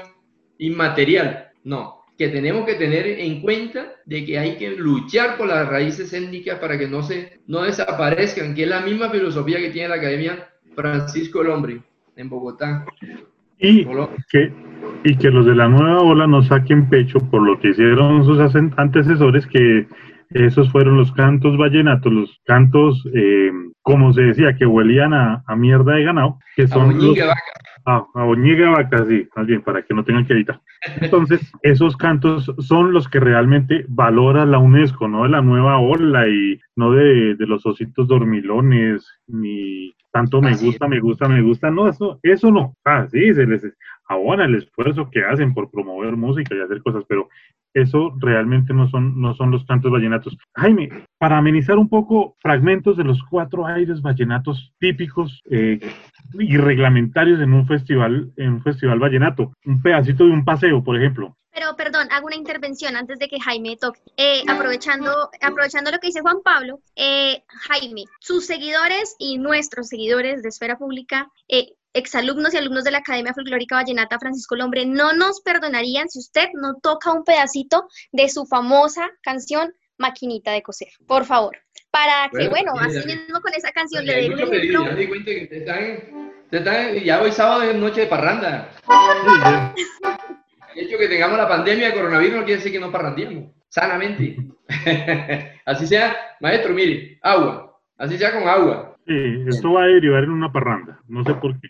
inmaterial. 0.57 1.51
No, 1.65 2.02
que 2.17 2.29
tenemos 2.29 2.67
que 2.67 2.75
tener 2.75 3.07
en 3.07 3.41
cuenta 3.41 3.93
de 4.05 4.25
que 4.25 4.39
hay 4.39 4.57
que 4.57 4.71
luchar 4.77 5.37
por 5.37 5.49
las 5.49 5.69
raíces 5.69 6.13
étnicas 6.13 6.59
para 6.59 6.79
que 6.79 6.87
no, 6.87 7.03
se, 7.03 7.41
no 7.47 7.63
desaparezcan, 7.63 8.55
que 8.55 8.65
es 8.65 8.69
la 8.69 8.81
misma 8.81 9.11
filosofía 9.11 9.59
que 9.59 9.71
tiene 9.71 9.89
la 9.89 9.97
Academia 9.97 10.49
Francisco 10.75 11.43
el 11.43 11.51
Hombre 11.51 11.81
en 12.17 12.29
Bogotá. 12.29 12.85
Y 13.59 13.85
que, 14.31 14.53
y 15.05 15.17
que 15.17 15.31
los 15.31 15.47
de 15.47 15.55
la 15.55 15.69
nueva 15.69 16.01
ola 16.01 16.27
no 16.27 16.43
saquen 16.43 16.89
pecho 16.89 17.19
por 17.31 17.43
lo 17.43 17.59
que 17.61 17.69
hicieron 17.69 18.25
sus 18.25 18.41
antecesores, 18.77 19.47
que 19.47 19.87
esos 20.35 20.71
fueron 20.71 20.97
los 20.97 21.13
cantos 21.13 21.57
vallenatos, 21.57 22.13
los 22.13 22.41
cantos, 22.45 23.07
eh, 23.15 23.51
como 23.83 24.13
se 24.13 24.23
decía, 24.23 24.57
que 24.57 24.67
huelían 24.67 25.15
a, 25.15 25.45
mierda 25.57 25.95
de 25.95 26.05
ganado, 26.05 26.39
que 26.57 26.67
son 26.69 26.99
los, 26.99 27.19
Ah, 27.85 28.07
a 28.15 28.25
Oñiga 28.25 28.71
Vaca, 28.71 29.05
sí, 29.07 29.27
más 29.35 29.47
bien, 29.47 29.61
para 29.61 29.83
que 29.83 29.93
no 29.93 30.05
tengan 30.05 30.25
que 30.25 30.35
editar. 30.35 30.61
Entonces, 31.01 31.41
esos 31.63 31.97
cantos 31.97 32.53
son 32.59 32.93
los 32.93 33.09
que 33.09 33.19
realmente 33.19 33.85
valora 33.89 34.47
la 34.47 34.59
UNESCO, 34.59 35.09
no 35.09 35.25
de 35.25 35.31
la 35.31 35.43
nueva 35.43 35.79
ola 35.79 36.29
y 36.29 36.61
no 36.77 36.93
de, 36.93 37.35
de 37.35 37.47
los 37.47 37.67
ositos 37.67 38.07
dormilones, 38.07 39.05
ni 39.27 39.93
tanto 40.13 40.41
me 40.41 40.55
gusta, 40.55 40.87
me 40.87 41.01
gusta, 41.01 41.29
me 41.29 41.43
gusta. 41.43 41.71
No, 41.71 41.89
eso, 41.89 42.21
eso 42.23 42.53
no. 42.53 42.77
Ah, 42.85 43.09
sí, 43.11 43.35
se 43.35 43.47
les 43.47 43.67
abona 44.07 44.45
el 44.45 44.55
esfuerzo 44.55 45.11
que 45.11 45.25
hacen 45.25 45.53
por 45.53 45.71
promover 45.71 46.17
música 46.17 46.55
y 46.55 46.61
hacer 46.61 46.83
cosas, 46.83 47.05
pero 47.09 47.29
eso 47.75 48.15
realmente 48.19 48.75
no 48.75 48.89
son, 48.89 49.21
no 49.21 49.35
son 49.35 49.51
los 49.51 49.65
cantos 49.65 49.91
vallenatos. 49.91 50.37
Jaime, 50.55 51.07
para 51.19 51.39
amenizar 51.39 51.79
un 51.79 51.89
poco 51.89 52.37
fragmentos 52.41 52.97
de 52.97 53.05
los 53.05 53.23
cuatro 53.25 53.67
aires 53.67 54.03
vallenatos 54.03 54.73
típicos 54.79 55.41
eh, 55.51 55.81
y 56.39 56.57
reglamentarios 56.57 57.41
en 57.41 57.53
un 57.53 57.67
festival, 57.67 58.33
en 58.37 58.55
un 58.55 58.63
festival 58.63 58.99
vallenato, 58.99 59.53
un 59.65 59.83
pedacito 59.83 60.25
de 60.25 60.33
un 60.33 60.45
paseo, 60.45 60.83
por 60.83 60.97
ejemplo. 60.97 61.37
Pero, 61.55 61.77
perdón, 61.77 62.09
hago 62.11 62.27
una 62.27 62.37
intervención 62.37 62.97
antes 62.97 63.19
de 63.19 63.29
que 63.29 63.39
Jaime 63.39 63.77
toque. 63.77 64.01
Eh, 64.17 64.43
aprovechando, 64.49 65.31
aprovechando 65.43 65.91
lo 65.91 65.99
que 65.99 66.07
dice 66.07 66.23
Juan 66.23 66.43
Pablo, 66.43 66.81
eh, 66.97 67.45
Jaime, 67.69 68.05
sus 68.21 68.47
seguidores 68.47 69.17
y 69.19 69.37
nuestros 69.37 69.89
seguidores 69.89 70.43
de 70.43 70.49
Esfera 70.49 70.79
Pública 70.79 71.31
eh, 71.49 71.75
exalumnos 71.95 72.55
y 72.55 72.57
alumnos 72.57 72.85
de 72.85 72.91
la 72.91 72.99
Academia 72.99 73.35
Folclórica 73.35 73.77
Vallenata 73.77 74.19
Francisco 74.19 74.57
Lombre 74.57 74.87
no 74.87 75.13
nos 75.13 75.41
perdonarían 75.41 76.09
si 76.09 76.19
usted 76.19 76.49
no 76.55 76.75
toca 76.83 77.13
un 77.13 77.25
pedacito 77.25 77.89
de 78.13 78.29
su 78.29 78.47
famosa 78.47 79.11
canción 79.23 79.75
Maquinita 79.99 80.53
de 80.53 80.63
coser, 80.63 80.89
por 81.07 81.25
favor. 81.25 81.57
Para 81.91 82.31
que, 82.31 82.49
bueno, 82.49 82.73
así 82.81 83.07
mismo 83.07 83.41
con 83.41 83.53
esa 83.55 83.71
canción 83.71 84.07
le 84.07 84.31
te 86.51 86.59
están, 86.59 86.95
ya 87.03 87.23
hoy 87.23 87.33
sábado 87.33 87.63
es 87.63 87.75
noche 87.75 88.03
de 88.03 88.07
parranda. 88.07 88.71
El 90.75 90.87
hecho 90.87 90.99
que 90.99 91.09
tengamos 91.09 91.37
la 91.37 91.49
pandemia 91.49 91.89
de 91.89 91.95
coronavirus 91.95 92.37
no 92.37 92.45
quiere 92.45 92.57
decir 92.57 92.73
que 92.73 92.81
no 92.81 92.91
parrandiemos, 92.91 93.53
sanamente. 93.69 94.37
así 95.67 95.87
sea, 95.87 96.17
maestro, 96.41 96.73
mire, 96.73 97.19
agua, 97.23 97.79
así 97.99 98.17
sea 98.17 98.33
con 98.33 98.49
agua 98.49 98.92
Sí, 99.07 99.45
esto 99.49 99.73
va 99.73 99.85
a 99.85 99.87
derivar 99.87 100.25
en 100.25 100.31
una 100.31 100.53
parranda, 100.53 101.01
no 101.09 101.25
sé 101.25 101.35
por 101.35 101.61
qué. 101.61 101.69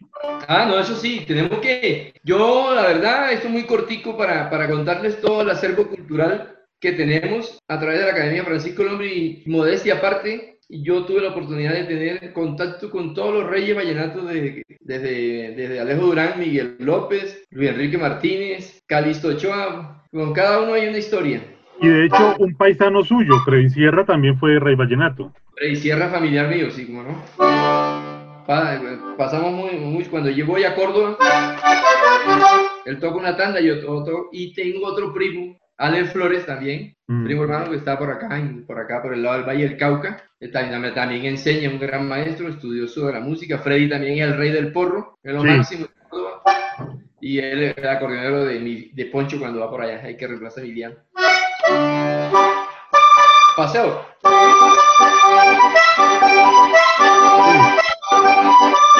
Ah, 0.48 0.66
no, 0.68 0.78
eso 0.78 0.94
sí, 0.94 1.24
tenemos 1.26 1.60
que, 1.60 2.12
yo 2.22 2.74
la 2.74 2.82
verdad, 2.82 3.32
esto 3.32 3.46
es 3.46 3.52
muy 3.52 3.64
cortico 3.64 4.16
para, 4.16 4.50
para 4.50 4.68
contarles 4.68 5.20
todo 5.20 5.42
el 5.42 5.50
acervo 5.50 5.88
cultural 5.88 6.58
que 6.78 6.92
tenemos 6.92 7.58
a 7.68 7.78
través 7.78 8.00
de 8.00 8.06
la 8.06 8.12
Academia 8.12 8.44
Francisco 8.44 8.82
Lombre 8.82 9.14
y 9.14 9.42
modestia 9.46 9.94
aparte, 9.94 10.52
yo 10.68 11.04
tuve 11.04 11.20
la 11.20 11.30
oportunidad 11.30 11.74
de 11.74 11.84
tener 11.84 12.32
contacto 12.32 12.90
con 12.90 13.14
todos 13.14 13.34
los 13.34 13.50
reyes 13.50 13.76
vallenatos 13.76 14.28
de, 14.28 14.62
desde, 14.80 15.54
desde 15.54 15.80
Alejo 15.80 16.06
Durán, 16.06 16.38
Miguel 16.38 16.76
López, 16.78 17.44
Luis 17.50 17.70
Enrique 17.70 17.98
Martínez, 17.98 18.82
Calisto 18.86 19.28
Ochoa. 19.28 20.02
Con 20.10 20.32
cada 20.32 20.62
uno 20.62 20.74
hay 20.74 20.88
una 20.88 20.98
historia. 20.98 21.42
Y 21.82 21.88
de 21.88 22.04
hecho, 22.06 22.36
un 22.38 22.54
paisano 22.54 23.02
suyo, 23.02 23.34
Freddy 23.44 23.68
Sierra, 23.68 24.06
también 24.06 24.38
fue 24.38 24.60
rey 24.60 24.76
vallenato. 24.76 25.32
Freddy 25.56 25.76
Sierra, 25.76 26.08
familiar 26.08 26.48
mío, 26.48 26.70
sí, 26.70 26.86
como 26.86 27.02
no. 27.02 27.22
pasamos 29.16 29.52
muy, 29.52 29.72
muy, 29.72 30.04
cuando 30.04 30.30
yo 30.30 30.46
voy 30.46 30.62
a 30.62 30.76
Córdoba, 30.76 31.18
él 32.84 32.98
toca 33.00 33.16
una 33.16 33.36
tanda 33.36 33.60
y, 33.60 33.68
otro, 33.70 34.28
y 34.30 34.54
tengo 34.54 34.86
otro 34.86 35.12
primo 35.12 35.56
Allen 35.76 36.06
Flores 36.06 36.46
también, 36.46 36.94
mm. 37.08 37.24
primo 37.24 37.42
hermano 37.42 37.70
que 37.70 37.76
está 37.76 37.98
por 37.98 38.10
acá, 38.10 38.28
por 38.64 38.78
acá, 38.78 39.02
por 39.02 39.14
el 39.14 39.22
lado 39.24 39.38
del 39.38 39.48
Valle 39.48 39.68
del 39.68 39.76
Cauca. 39.76 40.22
también, 40.52 40.94
también 40.94 41.24
enseña, 41.24 41.68
un 41.68 41.80
gran 41.80 42.06
maestro, 42.06 42.48
estudioso 42.48 43.06
de 43.08 43.14
la 43.14 43.20
música. 43.20 43.58
Freddy 43.58 43.88
también 43.88 44.18
es 44.18 44.30
el 44.30 44.36
rey 44.36 44.50
del 44.50 44.72
porro, 44.72 45.18
es 45.20 45.34
lo 45.34 45.42
máximo. 45.42 45.86
Y 47.20 47.38
él 47.38 47.62
es 47.62 47.76
el 47.76 47.88
acordeonero 47.88 48.44
de, 48.44 48.90
de 48.92 49.06
Poncho 49.06 49.38
cuando 49.38 49.60
va 49.60 49.70
por 49.70 49.82
allá. 49.82 50.02
Hay 50.04 50.16
que 50.16 50.26
reemplazar 50.26 50.62
a 50.62 50.66
Emiliano. 50.66 50.96
Paseo. 53.56 54.04
Está 58.64 58.91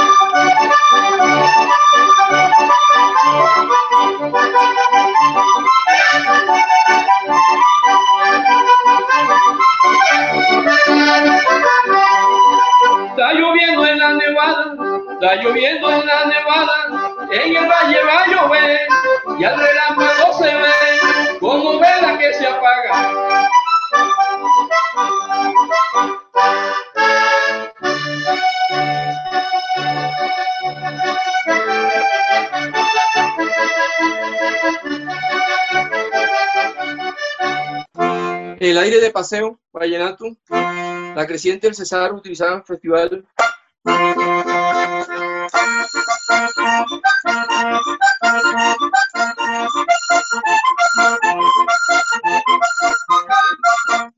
de 39.02 39.10
paseo, 39.10 39.58
vallenato, 39.72 40.24
la 40.48 41.26
creciente 41.26 41.66
del 41.66 41.74
Cesar 41.74 42.12
utilizada 42.12 42.52
en 42.52 42.58
el 42.58 42.64
festival. 42.64 43.26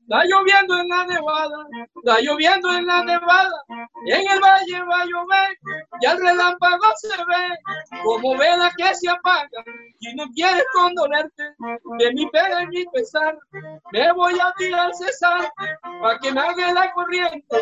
Está 0.01 0.23
lloviendo 0.25 0.77
en 0.77 0.87
la 0.87 1.05
nevada, 1.05 1.67
está 1.95 2.21
lloviendo 2.21 2.73
en 2.73 2.85
la 2.85 3.03
nevada, 3.03 3.63
y 4.05 4.11
en 4.11 4.21
el 4.29 4.39
valle 4.39 4.83
va 4.83 5.01
a 5.01 5.05
llover, 5.05 5.57
y 6.05 6.11
el 6.11 6.19
relámpago 6.19 6.83
se 6.95 7.07
ve, 7.17 7.99
como 8.03 8.37
vela 8.37 8.71
que 8.77 8.93
se 8.95 9.09
apaga, 9.09 9.63
y 9.99 10.15
no 10.15 10.25
quieres 10.33 10.65
condolerte 10.73 11.43
de 11.99 12.13
mi 12.13 12.29
pena 12.29 12.63
y 12.63 12.67
mi 12.67 12.85
pesar, 12.93 13.37
me 13.91 14.11
voy 14.13 14.33
a 14.33 14.53
tirar 14.57 14.87
al 14.87 14.93
César, 14.93 15.49
para 16.01 16.19
que 16.19 16.31
me 16.31 16.41
haga 16.41 16.73
la 16.73 16.91
corriente. 16.93 17.57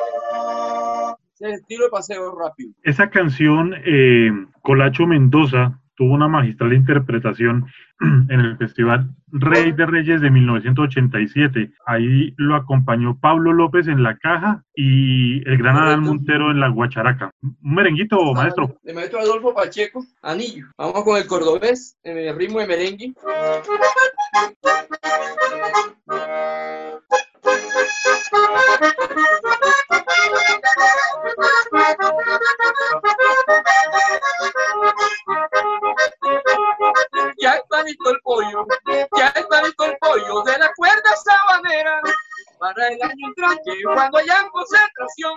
Ese 1.36 1.52
estilo 1.54 1.86
de 1.86 1.92
paseo 1.92 2.36
rápido. 2.36 2.74
Esa 2.84 3.10
canción, 3.10 3.74
eh, 3.86 4.30
Colacho 4.62 5.08
Mendoza, 5.08 5.80
tuvo 5.96 6.14
una 6.14 6.28
magistral 6.28 6.74
interpretación 6.74 7.66
en 8.30 8.40
el 8.40 8.58
Festival 8.58 9.10
Rey 9.32 9.72
de 9.72 9.86
Reyes 9.86 10.22
de 10.22 10.30
1987. 10.30 11.72
Ahí 11.86 12.34
lo 12.38 12.56
acompañó 12.56 13.18
Pablo 13.20 13.54
López 13.54 13.88
en 13.88 14.04
la 14.04 14.18
caja 14.18 14.64
y 14.76 15.48
el 15.48 15.58
gran 15.58 15.78
Adán 15.78 16.02
Montero 16.02 16.52
en 16.52 16.60
la 16.60 16.70
guacharaca. 16.70 17.32
Un 17.42 17.58
merenguito, 17.62 18.34
maestro. 18.34 18.78
El 18.84 18.96
maestro 18.96 19.20
Adolfo 19.20 19.54
Pacheco, 19.54 20.06
Anillo. 20.22 20.68
Vamos 20.78 21.04
con 21.04 21.18
el 21.18 21.28
cordobés, 21.28 21.98
en 22.04 22.18
el 22.18 22.36
ritmo 22.36 22.60
de 22.60 22.68
merengue. 22.68 23.14
Listo 37.86 38.12
el 38.12 38.20
pollo, 38.22 38.66
ya 39.18 39.28
está 39.28 39.62
listo 39.62 39.86
el 39.86 39.98
pollo 39.98 40.42
de 40.44 40.58
la 40.58 40.72
cuerda 40.76 41.16
sabanera 41.18 42.02
para 42.58 42.88
el 42.88 43.02
año 43.04 43.28
entrante 43.28 43.72
cuando 43.84 44.18
haya 44.20 44.48
concentración. 44.50 45.34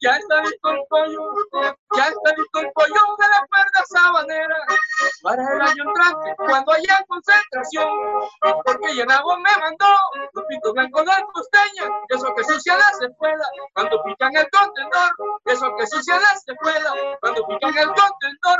Ya 0.00 0.10
está 0.16 0.42
listo 0.42 0.70
el 0.70 0.82
pollo, 0.88 1.34
ya 1.94 2.04
está 2.08 2.34
listo 2.36 2.60
el 2.60 2.72
pollo 2.72 3.16
de 3.18 3.28
la 3.28 3.46
cuerda 3.46 3.84
sabanera 3.86 4.56
para 5.22 5.54
el 5.54 5.60
año 5.60 5.84
entrante 5.84 6.34
cuando 6.36 6.72
haya 6.72 7.04
concentración. 7.06 7.88
Porque 8.64 8.94
Llenabo 8.94 9.36
me 9.38 9.56
mandó 9.56 9.86
los 10.50 10.56
pitos 10.56 10.72
blancos 10.74 11.04
de 11.04 11.12
costeña, 11.32 11.94
eso 12.08 12.34
que 12.36 12.44
sucia 12.44 12.74
la 12.74 13.06
escuela 13.06 13.44
cuando 13.74 14.02
pican 14.04 14.30
el 14.36 14.46
contenedor, 14.50 15.10
eso 15.46 15.66
que 15.78 15.86
sucia 15.86 16.14
la 16.16 16.52
escuela 16.52 16.90
cuando 17.20 17.46
pican 17.46 17.78
el 17.78 17.88
contenedor. 17.88 18.58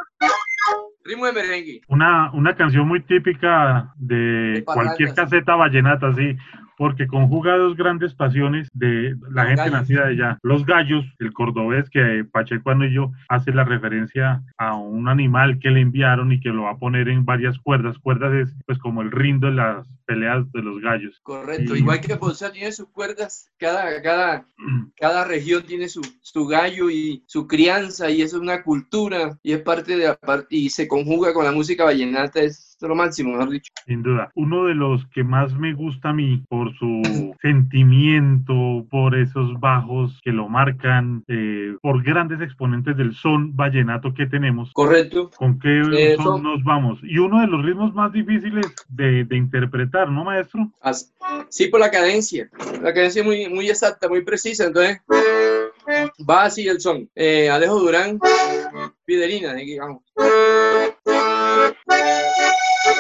Ritmo 1.05 1.27
de 1.27 1.33
merengue. 1.33 1.81
Una, 1.89 2.31
una 2.33 2.55
canción 2.57 2.87
muy 2.87 3.03
típica 3.05 3.93
de, 3.97 4.63
cualquier 4.65 5.15
caseta 5.15 5.57
vallenata, 5.57 6.13
sí, 6.15 6.37
porque 6.81 7.07
conjuga 7.07 7.59
dos 7.59 7.77
grandes 7.77 8.15
pasiones 8.15 8.71
de 8.73 9.15
la 9.31 9.45
gente 9.45 9.71
nacida 9.71 10.07
de 10.07 10.13
allá. 10.13 10.39
Los 10.43 10.65
gallos, 10.65 11.05
el 11.19 11.35
cordobés 11.35 11.91
que 11.91 12.25
Pacheco 12.33 12.73
yo 12.87 13.13
hace 13.29 13.53
la 13.53 13.65
referencia 13.65 14.43
a 14.57 14.77
un 14.77 15.07
animal 15.07 15.59
que 15.59 15.71
le 15.71 15.83
enviaron 15.83 16.33
y 16.33 16.41
que 16.41 16.49
lo 16.49 16.63
va 16.63 16.71
a 16.71 16.79
poner 16.79 17.11
en 17.11 17.27
varias 17.27 17.59
cuerdas. 17.59 17.99
Cuerdas 17.99 18.33
es 18.33 18.57
pues 18.65 18.79
como 18.79 19.03
el 19.03 19.11
rindo 19.11 19.49
de 19.49 19.57
las 19.57 19.87
peleas 20.07 20.51
de 20.53 20.63
los 20.63 20.81
gallos. 20.81 21.21
Correcto, 21.23 21.77
igual 21.77 22.01
que 22.01 22.17
Ponce 22.17 22.49
tiene 22.49 22.73
sus 22.73 22.89
cuerdas, 22.89 23.51
cada, 23.59 24.01
cada, 24.01 24.47
cada 24.97 25.27
región 25.27 25.63
tiene 25.65 25.87
su, 25.87 26.01
su 26.23 26.47
gallo 26.47 26.89
y 26.89 27.23
su 27.27 27.47
crianza 27.47 28.11
y 28.11 28.23
eso 28.23 28.39
es 28.39 28.43
una 28.43 28.63
cultura 28.63 29.39
y 29.43 29.53
es 29.53 29.61
parte 29.61 29.99
de 29.99 30.17
y 30.49 30.71
se 30.71 30.89
conjuga 30.89 31.35
con 31.35 31.45
la 31.45 31.53
música 31.53 31.85
vallenata, 31.85 32.41
es 32.41 32.70
lo 32.89 32.95
máximo, 32.95 33.33
mejor 33.33 33.51
dicho. 33.51 33.73
Sin 33.87 34.03
duda. 34.03 34.31
Uno 34.35 34.67
de 34.67 34.75
los 34.75 35.07
que 35.09 35.25
más 35.25 35.55
me 35.55 35.75
gusta 35.75 36.11
a 36.11 36.13
mí 36.13 36.43
por 36.49 36.75
su 36.77 37.35
sentimiento, 37.41 38.87
por 38.91 39.17
esos 39.17 39.59
bajos 39.61 40.19
que 40.23 40.33
lo 40.33 40.49
marcan, 40.49 41.25
eh, 41.29 41.77
por 41.83 42.03
grandes 42.03 42.41
exponentes 42.41 42.97
del 42.97 43.15
son 43.15 43.57
vallenato 43.57 44.15
que 44.15 44.27
tenemos. 44.27 44.73
Correcto. 44.73 45.31
¿Con 45.37 45.59
qué 45.59 46.17
son 46.23 46.43
nos 46.43 46.63
vamos? 46.65 46.99
Y 47.03 47.19
uno 47.19 47.41
de 47.41 47.47
los 47.47 47.65
ritmos 47.65 47.95
más 47.95 48.13
difíciles 48.13 48.67
de, 48.89 49.25
de 49.25 49.37
interpretar 49.37 50.11
¿no, 50.11 50.25
maestro? 50.25 50.71
Sí, 51.49 51.69
por 51.69 51.81
la 51.81 51.91
cadencia. 51.91 52.49
La 52.83 52.95
cadencia 52.95 53.21
es 53.21 53.27
muy, 53.27 53.49
muy 53.49 53.69
exacta, 53.69 54.09
muy 54.09 54.23
precisa. 54.23 54.67
Entonces, 54.67 55.01
va 56.29 56.45
así 56.45 56.69
el 56.69 56.81
son. 56.81 57.09
Eh, 57.15 57.51
Alejo 57.51 57.81
Durán, 57.81 58.19
Fidelina, 59.05 59.55
digamos. 59.55 60.03
Voy 62.83 62.95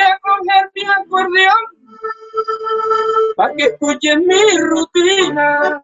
a 0.00 0.18
coger 0.20 0.70
mi 0.74 0.84
acordeón 0.84 1.64
para 3.36 3.54
que 3.54 3.64
escuchen 3.64 4.26
mi 4.26 4.58
rutina. 4.58 5.82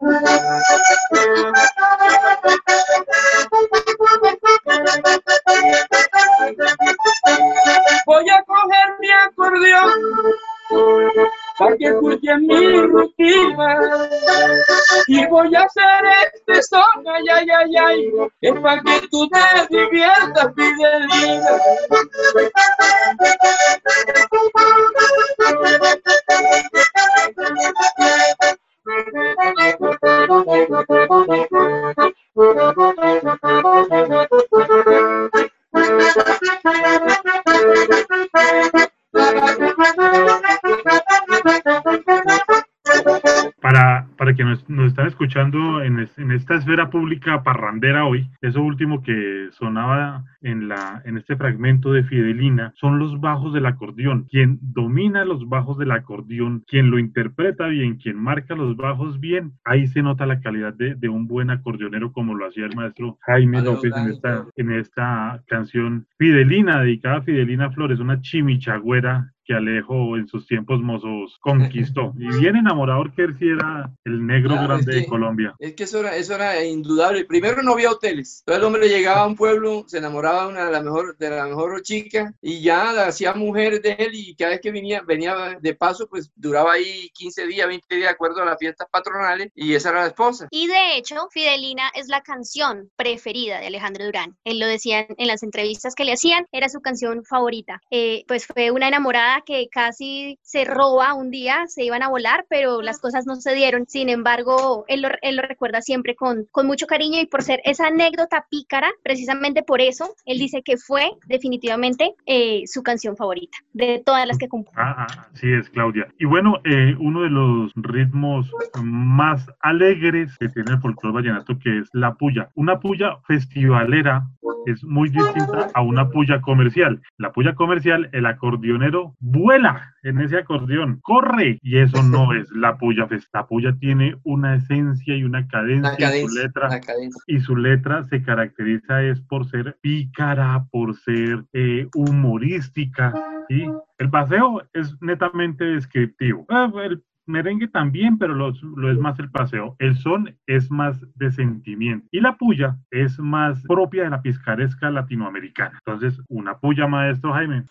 Escuchando 45.25 45.81
en, 45.81 45.99
es- 45.99 46.17
en 46.19 46.31
esta 46.31 46.55
esfera 46.55 46.89
pública 46.89 47.41
parrandera 47.43 48.05
hoy, 48.05 48.29
eso 48.41 48.61
último 48.61 49.01
que 49.01 49.49
sonaba 49.51 50.23
en, 50.41 50.64
la, 50.75 51.01
en 51.05 51.17
este 51.17 51.35
fragmento 51.35 51.91
de 51.93 52.03
Fidelina 52.03 52.73
son 52.75 52.99
los 52.99 53.19
bajos 53.19 53.53
del 53.53 53.65
acordeón. 53.65 54.27
Quien 54.29 54.59
domina 54.61 55.25
los 55.25 55.47
bajos 55.47 55.77
del 55.77 55.91
acordeón, 55.91 56.63
quien 56.67 56.89
lo 56.91 56.99
interpreta 56.99 57.67
bien, 57.67 57.95
quien 57.97 58.17
marca 58.17 58.55
los 58.55 58.75
bajos 58.75 59.19
bien, 59.19 59.53
ahí 59.63 59.87
se 59.87 60.01
nota 60.01 60.25
la 60.25 60.39
calidad 60.41 60.73
de, 60.73 60.95
de 60.95 61.09
un 61.09 61.27
buen 61.27 61.49
acordeonero 61.49 62.11
como 62.11 62.35
lo 62.35 62.47
hacía 62.47 62.65
el 62.65 62.75
maestro 62.75 63.17
Jaime 63.21 63.61
López 63.61 63.93
en 63.95 64.09
esta, 64.09 64.45
en 64.55 64.71
esta 64.71 65.41
canción 65.47 66.07
Fidelina, 66.17 66.81
dedicada 66.81 67.17
a 67.17 67.21
Fidelina 67.21 67.71
Flores, 67.71 67.99
una 67.99 68.21
chimichagüera 68.21 69.31
que 69.47 69.53
Alejo 69.53 70.17
en 70.17 70.27
sus 70.27 70.47
tiempos 70.47 70.81
mozos 70.81 71.37
conquistó. 71.39 72.13
Y 72.17 72.39
bien 72.39 72.55
enamorado 72.55 73.03
que 73.15 73.21
él 73.23 73.35
sí 73.37 73.47
era 73.47 73.91
el 74.03 74.25
negro 74.25 74.53
Claro, 74.53 74.67
grande 74.69 74.91
es 74.91 74.95
de 74.97 75.03
que- 75.03 75.07
Colombia. 75.07 75.53
Es 75.59 75.73
que 75.75 75.83
eso 75.83 75.99
era, 75.99 76.15
eso 76.15 76.33
era 76.33 76.63
indudable. 76.65 77.25
Primero 77.25 77.61
no 77.61 77.73
había 77.73 77.91
hoteles. 77.91 78.39
Entonces 78.41 78.59
el 78.59 78.65
hombre 78.65 78.89
llegaba 78.89 79.21
a 79.21 79.27
un 79.27 79.35
pueblo, 79.35 79.83
se 79.87 79.99
enamoraba 79.99 80.45
de 80.47 80.49
una 80.53 80.64
la 80.69 80.81
mejor, 80.81 81.17
de 81.17 81.29
la 81.29 81.45
mejor 81.45 81.81
chica 81.81 82.33
y 82.41 82.61
ya 82.61 83.05
hacía 83.05 83.33
mujer 83.33 83.81
de 83.81 83.93
él 83.99 84.11
y 84.13 84.35
cada 84.35 84.51
vez 84.51 84.61
que 84.61 84.71
venía, 84.71 85.01
venía 85.01 85.57
de 85.59 85.75
paso, 85.75 86.07
pues 86.07 86.31
duraba 86.35 86.73
ahí 86.73 87.09
15 87.13 87.47
días, 87.47 87.67
20 87.67 87.95
días 87.95 88.07
de 88.07 88.13
acuerdo 88.13 88.41
a 88.41 88.45
las 88.45 88.57
fiestas 88.57 88.87
patronales 88.91 89.49
y 89.55 89.73
esa 89.73 89.89
era 89.89 90.01
la 90.01 90.07
esposa. 90.07 90.47
Y 90.51 90.67
de 90.67 90.97
hecho, 90.97 91.27
Fidelina 91.31 91.91
es 91.93 92.07
la 92.07 92.21
canción 92.21 92.89
preferida 92.95 93.59
de 93.59 93.67
Alejandro 93.67 94.05
Durán. 94.05 94.37
Él 94.43 94.59
lo 94.59 94.67
decía 94.67 95.05
en 95.17 95.27
las 95.27 95.43
entrevistas 95.43 95.95
que 95.95 96.05
le 96.05 96.13
hacían, 96.13 96.45
era 96.51 96.69
su 96.69 96.81
canción 96.81 97.23
favorita. 97.25 97.81
Eh, 97.91 98.23
pues 98.27 98.45
fue 98.45 98.71
una 98.71 98.87
enamorada 98.87 99.43
que 99.45 99.67
casi 99.71 100.39
se 100.41 100.65
roba 100.65 101.13
un 101.13 101.31
día, 101.31 101.65
se 101.67 101.83
iban 101.83 102.03
a 102.03 102.09
volar, 102.09 102.45
pero 102.49 102.81
las 102.81 102.99
cosas 102.99 103.25
no 103.25 103.35
se 103.35 103.53
dieron. 103.53 103.85
Sin 103.87 104.09
embargo, 104.09 104.85
él 104.87 105.01
lo, 105.01 105.09
él 105.21 105.35
lo 105.35 105.41
recuerda 105.43 105.81
siempre 105.81 106.15
con, 106.15 106.45
con 106.51 106.67
mucho 106.67 106.87
cariño 106.87 107.19
y 107.19 107.25
por 107.25 107.43
ser 107.43 107.61
esa 107.63 107.87
anécdota 107.87 108.47
pícara, 108.49 108.91
precisamente 109.03 109.63
por 109.63 109.81
eso, 109.81 110.15
él 110.25 110.39
dice 110.39 110.54
que 110.63 110.77
fue 110.77 111.11
definitivamente 111.27 112.13
eh, 112.25 112.63
su 112.65 112.83
canción 112.83 113.15
favorita 113.15 113.57
de 113.73 114.01
todas 114.05 114.27
las 114.27 114.37
que 114.37 114.47
compuso. 114.47 114.77
Ah, 114.79 115.05
ah, 115.09 115.27
así 115.33 115.51
es, 115.51 115.69
Claudia. 115.69 116.07
Y 116.19 116.25
bueno, 116.25 116.59
eh, 116.63 116.95
uno 116.99 117.21
de 117.21 117.29
los 117.29 117.71
ritmos 117.75 118.51
más 118.83 119.45
alegres 119.61 120.35
que 120.39 120.49
tiene 120.49 120.71
el 120.73 120.79
folclore 120.79 121.15
vallenato, 121.15 121.57
que 121.59 121.79
es 121.79 121.89
la 121.93 122.13
puya. 122.15 122.49
Una 122.55 122.79
puya 122.79 123.17
festivalera 123.27 124.27
es 124.65 124.83
muy 124.83 125.09
distinta 125.09 125.69
a 125.73 125.81
una 125.81 126.09
puya 126.09 126.41
comercial. 126.41 127.01
La 127.17 127.31
puya 127.31 127.53
comercial, 127.55 128.09
el 128.13 128.25
acordeonero 128.25 129.15
vuela 129.19 129.93
en 130.03 130.19
ese 130.21 130.37
acordeón, 130.37 130.99
corre, 131.01 131.59
y 131.61 131.77
eso 131.77 132.01
no 132.03 132.33
es 132.33 132.49
la 132.51 132.77
puya. 132.77 133.07
fest- 133.07 133.29
La 133.33 133.45
puya 133.47 133.75
tiene 133.79 134.15
una 134.23 134.55
esencia 134.55 135.15
y 135.15 135.23
una 135.23 135.47
cadencia, 135.47 136.09
La 136.09 136.15
en 136.15 136.27
su 136.29 136.35
letra 136.35 136.69
cadencia. 136.79 137.21
y 137.27 137.39
su 137.39 137.55
letra 137.55 138.03
se 138.05 138.21
caracteriza 138.23 139.03
es 139.03 139.21
por 139.21 139.47
ser 139.49 139.77
pícara, 139.81 140.44
por 140.71 140.95
ser 140.95 141.45
eh, 141.53 141.87
humorística. 141.95 143.13
¿sí? 143.49 143.65
El 143.97 144.09
paseo 144.09 144.63
es 144.73 144.95
netamente 145.01 145.63
descriptivo. 145.63 146.45
Ah, 146.49 146.71
el 146.83 147.03
merengue 147.27 147.67
también, 147.67 148.17
pero 148.17 148.33
lo, 148.33 148.53
lo 148.75 148.91
es 148.91 148.97
más 148.97 149.19
el 149.19 149.29
paseo. 149.31 149.75
El 149.79 149.97
son 149.97 150.37
es 150.45 150.69
más 150.69 150.97
de 151.15 151.31
sentimiento. 151.31 152.07
Y 152.11 152.19
la 152.21 152.37
puya 152.37 152.77
es 152.91 153.17
más 153.19 153.61
propia 153.63 154.03
de 154.03 154.09
la 154.11 154.21
piscaresca 154.21 154.89
latinoamericana. 154.91 155.81
Entonces, 155.85 156.21
una 156.27 156.57
puya, 156.57 156.87
maestro 156.87 157.33
Jaime. 157.33 157.63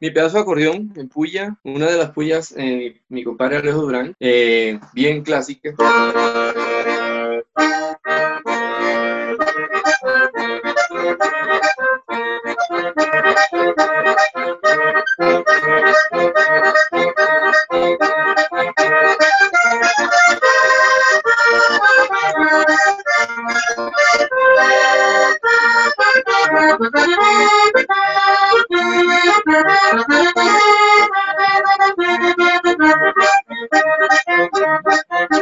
Mi 0.00 0.10
pedazo 0.10 0.36
de 0.36 0.42
acordeón 0.42 0.92
en 0.96 1.08
puya, 1.08 1.56
una 1.64 1.86
de 1.86 1.98
las 1.98 2.10
puyas, 2.10 2.54
eh, 2.56 3.00
mi 3.08 3.24
compadre 3.24 3.56
Alejo 3.58 3.82
Durán, 3.82 4.14
eh, 4.20 4.78
bien 4.94 5.22
clásica. 5.22 5.70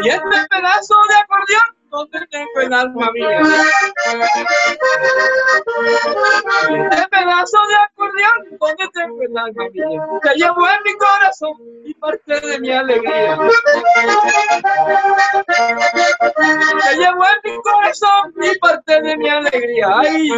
Y 0.02 0.08
este 0.08 0.46
pedazo 0.50 0.94
de 1.08 1.14
acordeón, 1.16 1.76
donde 1.90 2.26
tengo 2.26 2.60
el 2.60 2.72
alma 2.72 3.10
mía. 3.12 3.40
Este 6.90 7.08
pedazo 7.08 7.58
de 7.68 7.74
mía. 9.70 10.06
Te 10.22 10.34
llevo 10.34 10.68
en 10.68 10.82
mi 10.84 10.94
corazón 10.94 11.56
y 11.84 11.94
parte 11.94 12.40
de 12.40 12.58
mi 12.60 12.70
alegría. 12.70 13.38
Te 15.46 16.96
llevo 16.96 17.24
en 17.24 17.52
mi 17.52 17.62
corazón 17.62 18.34
y 18.42 18.58
parte 18.58 19.02
de 19.02 19.16
mi 19.16 19.28
alegría. 19.28 19.88
Ay. 19.98 20.30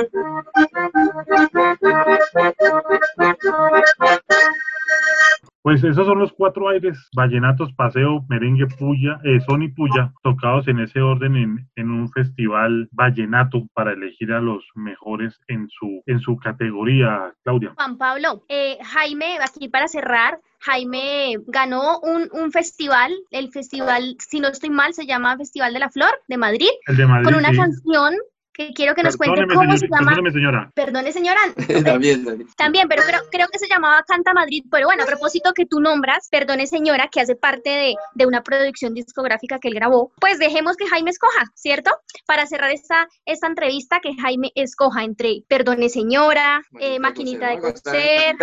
Pues 5.67 5.83
esos 5.83 6.07
son 6.07 6.21
los 6.21 6.33
cuatro 6.33 6.69
aires, 6.69 6.97
vallenatos, 7.17 7.73
paseo, 7.73 8.25
merengue, 8.29 8.69
puya, 8.69 9.19
eh, 9.25 9.41
son 9.41 9.65
y 9.65 9.69
puya, 9.69 10.13
tocados 10.23 10.69
en 10.69 10.79
ese 10.79 11.01
orden 11.01 11.35
en, 11.35 11.69
en 11.75 11.91
un 11.91 12.09
festival 12.13 12.89
vallenato 12.93 13.67
para 13.75 13.91
elegir 13.95 14.33
a 14.33 14.41
los 14.41 14.65
mejores 14.77 15.41
en 15.49 15.69
su, 15.69 16.05
en 16.07 16.21
su 16.21 16.37
categoría, 16.37 17.35
Claudia. 17.43 17.73
Juan 17.75 17.99
Pablo, 17.99 18.45
eh, 18.49 18.79
Jaime, 18.81 19.39
aquí 19.41 19.69
para 19.69 19.89
cerrar, 19.89 20.39
Jaime 20.61 21.35
ganó 21.49 21.99
un, 21.99 22.29
un 22.31 22.53
festival, 22.53 23.13
el 23.33 23.51
festival, 23.51 24.15
si 24.21 24.39
no 24.39 24.47
estoy 24.47 24.71
mal, 24.71 24.95
se 24.95 25.05
llama 25.05 25.37
Festival 25.37 25.73
de 25.73 25.81
la 25.81 25.91
Flor 25.91 26.13
de 26.29 26.37
Madrid, 26.37 26.71
El 26.87 26.97
de 26.97 27.07
Madrid. 27.09 27.25
con 27.25 27.35
una 27.35 27.51
sí. 27.51 27.57
canción 27.57 28.15
que 28.57 28.73
quiero 28.73 28.95
que 28.95 29.03
nos 29.03 29.17
cuente 29.17 29.47
cómo 29.53 29.77
se 29.77 29.87
llama. 29.87 30.13
perdóneme, 30.13 30.33
señora. 30.33 30.71
Perdone, 30.75 31.13
señora. 31.13 31.41
También, 31.85 32.25
también. 32.25 32.49
También, 32.57 32.89
pero 32.89 33.03
creo, 33.03 33.21
creo 33.31 33.49
que 33.49 33.59
se 33.59 33.69
llamaba 33.69 34.03
Canta 34.07 34.33
Madrid. 34.33 34.65
Pero 34.71 34.87
bueno, 34.87 35.03
a 35.03 35.07
propósito 35.07 35.53
que 35.53 35.67
tú 35.67 35.81
nombras, 35.81 36.29
perdone, 36.31 36.67
señora, 36.67 37.09
que 37.13 37.21
hace 37.21 37.37
parte 37.37 37.71
de, 37.71 37.95
de 38.15 38.27
una 38.27 38.43
producción 38.43 38.95
discográfica 38.95 39.59
que 39.59 39.69
él 39.69 39.75
grabó, 39.75 40.13
pues 40.21 40.39
dejemos 40.39 40.77
que 40.77 40.87
Jaime 40.87 41.11
escoja, 41.11 41.45
¿cierto? 41.55 41.91
Para 42.27 42.47
cerrar 42.47 42.71
esta, 42.71 43.09
esta 43.27 43.47
entrevista, 43.47 44.01
que 44.03 44.15
Jaime 44.15 44.53
escoja 44.55 45.05
entre 45.05 45.43
Perdone, 45.49 45.89
señora, 45.89 46.63
eh, 46.81 46.99
Maquinita 46.99 47.51
de 47.51 47.59
Coser, 47.59 48.37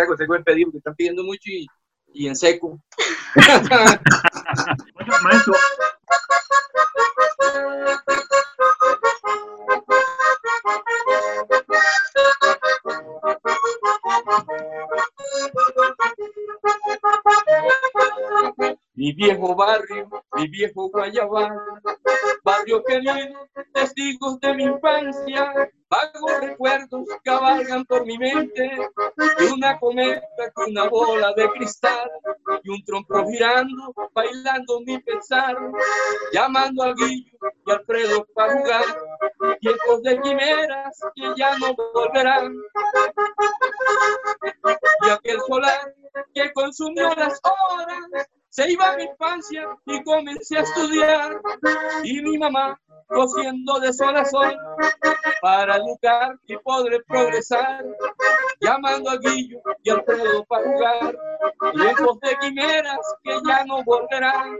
están 0.74 0.94
pidiendo 0.94 1.24
mucho 1.24 1.50
y, 1.50 1.66
y 2.12 2.28
en 2.28 2.36
seco. 2.36 2.78
Oiga, 3.36 5.20
maestro, 5.22 5.54
Mi 19.04 19.12
viejo 19.12 19.54
barrio, 19.54 20.08
mi 20.34 20.48
viejo 20.48 20.88
Guayabal, 20.88 21.52
barrio 22.42 22.82
querido, 22.84 23.46
testigos 23.74 24.40
de 24.40 24.54
mi 24.54 24.62
infancia, 24.64 25.70
vagos 25.90 26.40
recuerdos 26.40 27.04
cabalgan 27.22 27.84
por 27.84 28.06
mi 28.06 28.16
mente, 28.16 28.70
y 29.40 29.44
una 29.52 29.78
cometa 29.78 30.50
con 30.54 30.70
una 30.70 30.88
bola 30.88 31.34
de 31.36 31.50
cristal, 31.50 32.10
y 32.62 32.70
un 32.70 32.82
trompo 32.82 33.26
girando, 33.30 33.92
bailando 34.14 34.80
mi 34.86 34.98
pensar, 35.02 35.54
llamando 36.32 36.84
a 36.84 36.94
Guillo 36.94 37.36
y 37.66 37.70
Alfredo 37.72 38.26
para 38.34 38.54
jugar, 38.54 38.84
tiempos 39.60 40.02
de 40.02 40.18
quimeras 40.22 40.98
que 41.14 41.30
ya 41.36 41.58
no 41.58 41.76
volverán, 41.92 42.56
y 45.06 45.10
aquel 45.10 45.40
solar 45.46 45.94
que 46.32 46.50
consumió 46.54 47.10
las 47.16 47.38
horas 47.44 48.28
se 48.54 48.70
iba 48.70 48.96
mi 48.96 49.02
infancia 49.02 49.66
y 49.84 50.00
comencé 50.04 50.58
a 50.58 50.60
estudiar. 50.60 51.40
Y 52.04 52.22
mi 52.22 52.38
mamá 52.38 52.80
cosiendo 53.08 53.80
de 53.80 53.92
sol 53.92 54.16
a 54.16 54.24
sol 54.24 54.56
para 55.42 55.76
educar 55.76 56.38
y 56.46 56.56
poder 56.58 57.04
progresar. 57.08 57.84
Llamando 58.60 59.10
a 59.10 59.16
Guillo 59.16 59.60
y 59.82 59.90
Alfredo 59.90 60.44
para 60.44 60.64
jugar. 60.64 61.18
Lejos 61.72 62.20
de 62.20 62.36
quimeras 62.38 63.16
que 63.24 63.36
ya 63.44 63.64
no 63.64 63.82
volverán. 63.82 64.56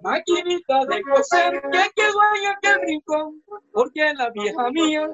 Maquinita 0.00 0.86
de 0.86 1.02
coser 1.02 1.62
que 1.70 1.90
quedó 1.94 2.20
en 2.40 2.50
aquel 2.50 2.80
rincón, 2.86 3.42
porque 3.72 4.14
la 4.14 4.30
vieja 4.30 4.70
mía 4.70 5.08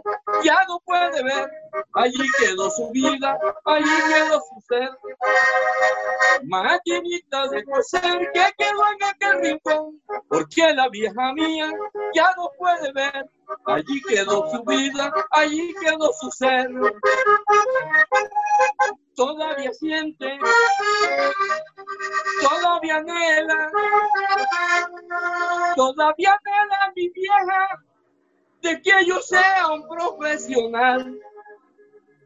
ya 0.45 0.65
no 0.69 0.79
puede 0.85 1.23
ver. 1.25 1.51
Allí 1.95 2.25
quedó 2.39 2.71
su 2.71 2.91
vida, 2.91 3.39
allí 3.65 3.91
quedó 4.09 4.41
su 4.41 4.61
ser 4.69 4.91
maquinita 6.45 6.92
de 7.01 7.65
coser 7.65 8.31
que 8.33 8.47
quedó 8.59 8.83
en 8.93 9.05
aquel 9.09 9.41
rincón, 9.43 10.03
porque 10.29 10.75
la 10.75 10.89
vieja 10.89 11.33
mía 11.33 11.73
ya 12.15 12.35
no 12.37 12.51
puede 12.59 12.93
ver. 12.93 13.29
Allí 13.67 14.01
quedó 14.09 14.51
su 14.51 14.63
vida, 14.65 15.13
allí 15.31 15.75
quedó 15.81 16.13
su 16.21 16.31
ser. 16.31 16.71
Todavía 19.15 19.73
siente, 19.73 20.39
todavía 22.41 22.97
anhela, 22.97 23.71
todavía 25.77 26.39
anhela 26.45 26.93
mi 26.97 27.09
vieja 27.11 27.83
de 28.63 28.81
que 28.81 29.05
yo 29.07 29.21
sea 29.21 29.69
un 29.69 29.87
profesional. 29.89 31.19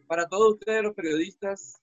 Para 0.06 0.28
todos 0.28 0.54
ustedes 0.54 0.84
los 0.84 0.94
periodistas, 0.94 1.80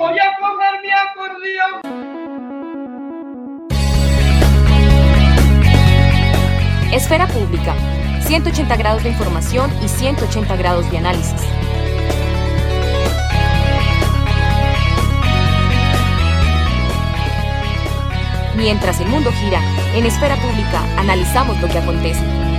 Voy 0.01 0.19
a 0.19 0.37
comer 0.41 0.83
mi 0.83 0.91
acordeón. 0.91 2.22
Esfera 6.93 7.27
Pública, 7.27 7.75
180 8.21 8.77
grados 8.77 9.03
de 9.03 9.09
información 9.09 9.73
y 9.83 9.89
180 9.89 10.57
grados 10.57 10.91
de 10.91 10.99
análisis. 10.99 11.41
Mientras 18.59 19.01
el 19.01 19.09
mundo 19.09 19.33
gira, 19.33 19.63
en 19.95 20.05
Esfera 20.05 20.37
Pública 20.37 20.85
analizamos 20.99 21.59
lo 21.63 21.69
que 21.69 21.79
acontece. 21.79 22.52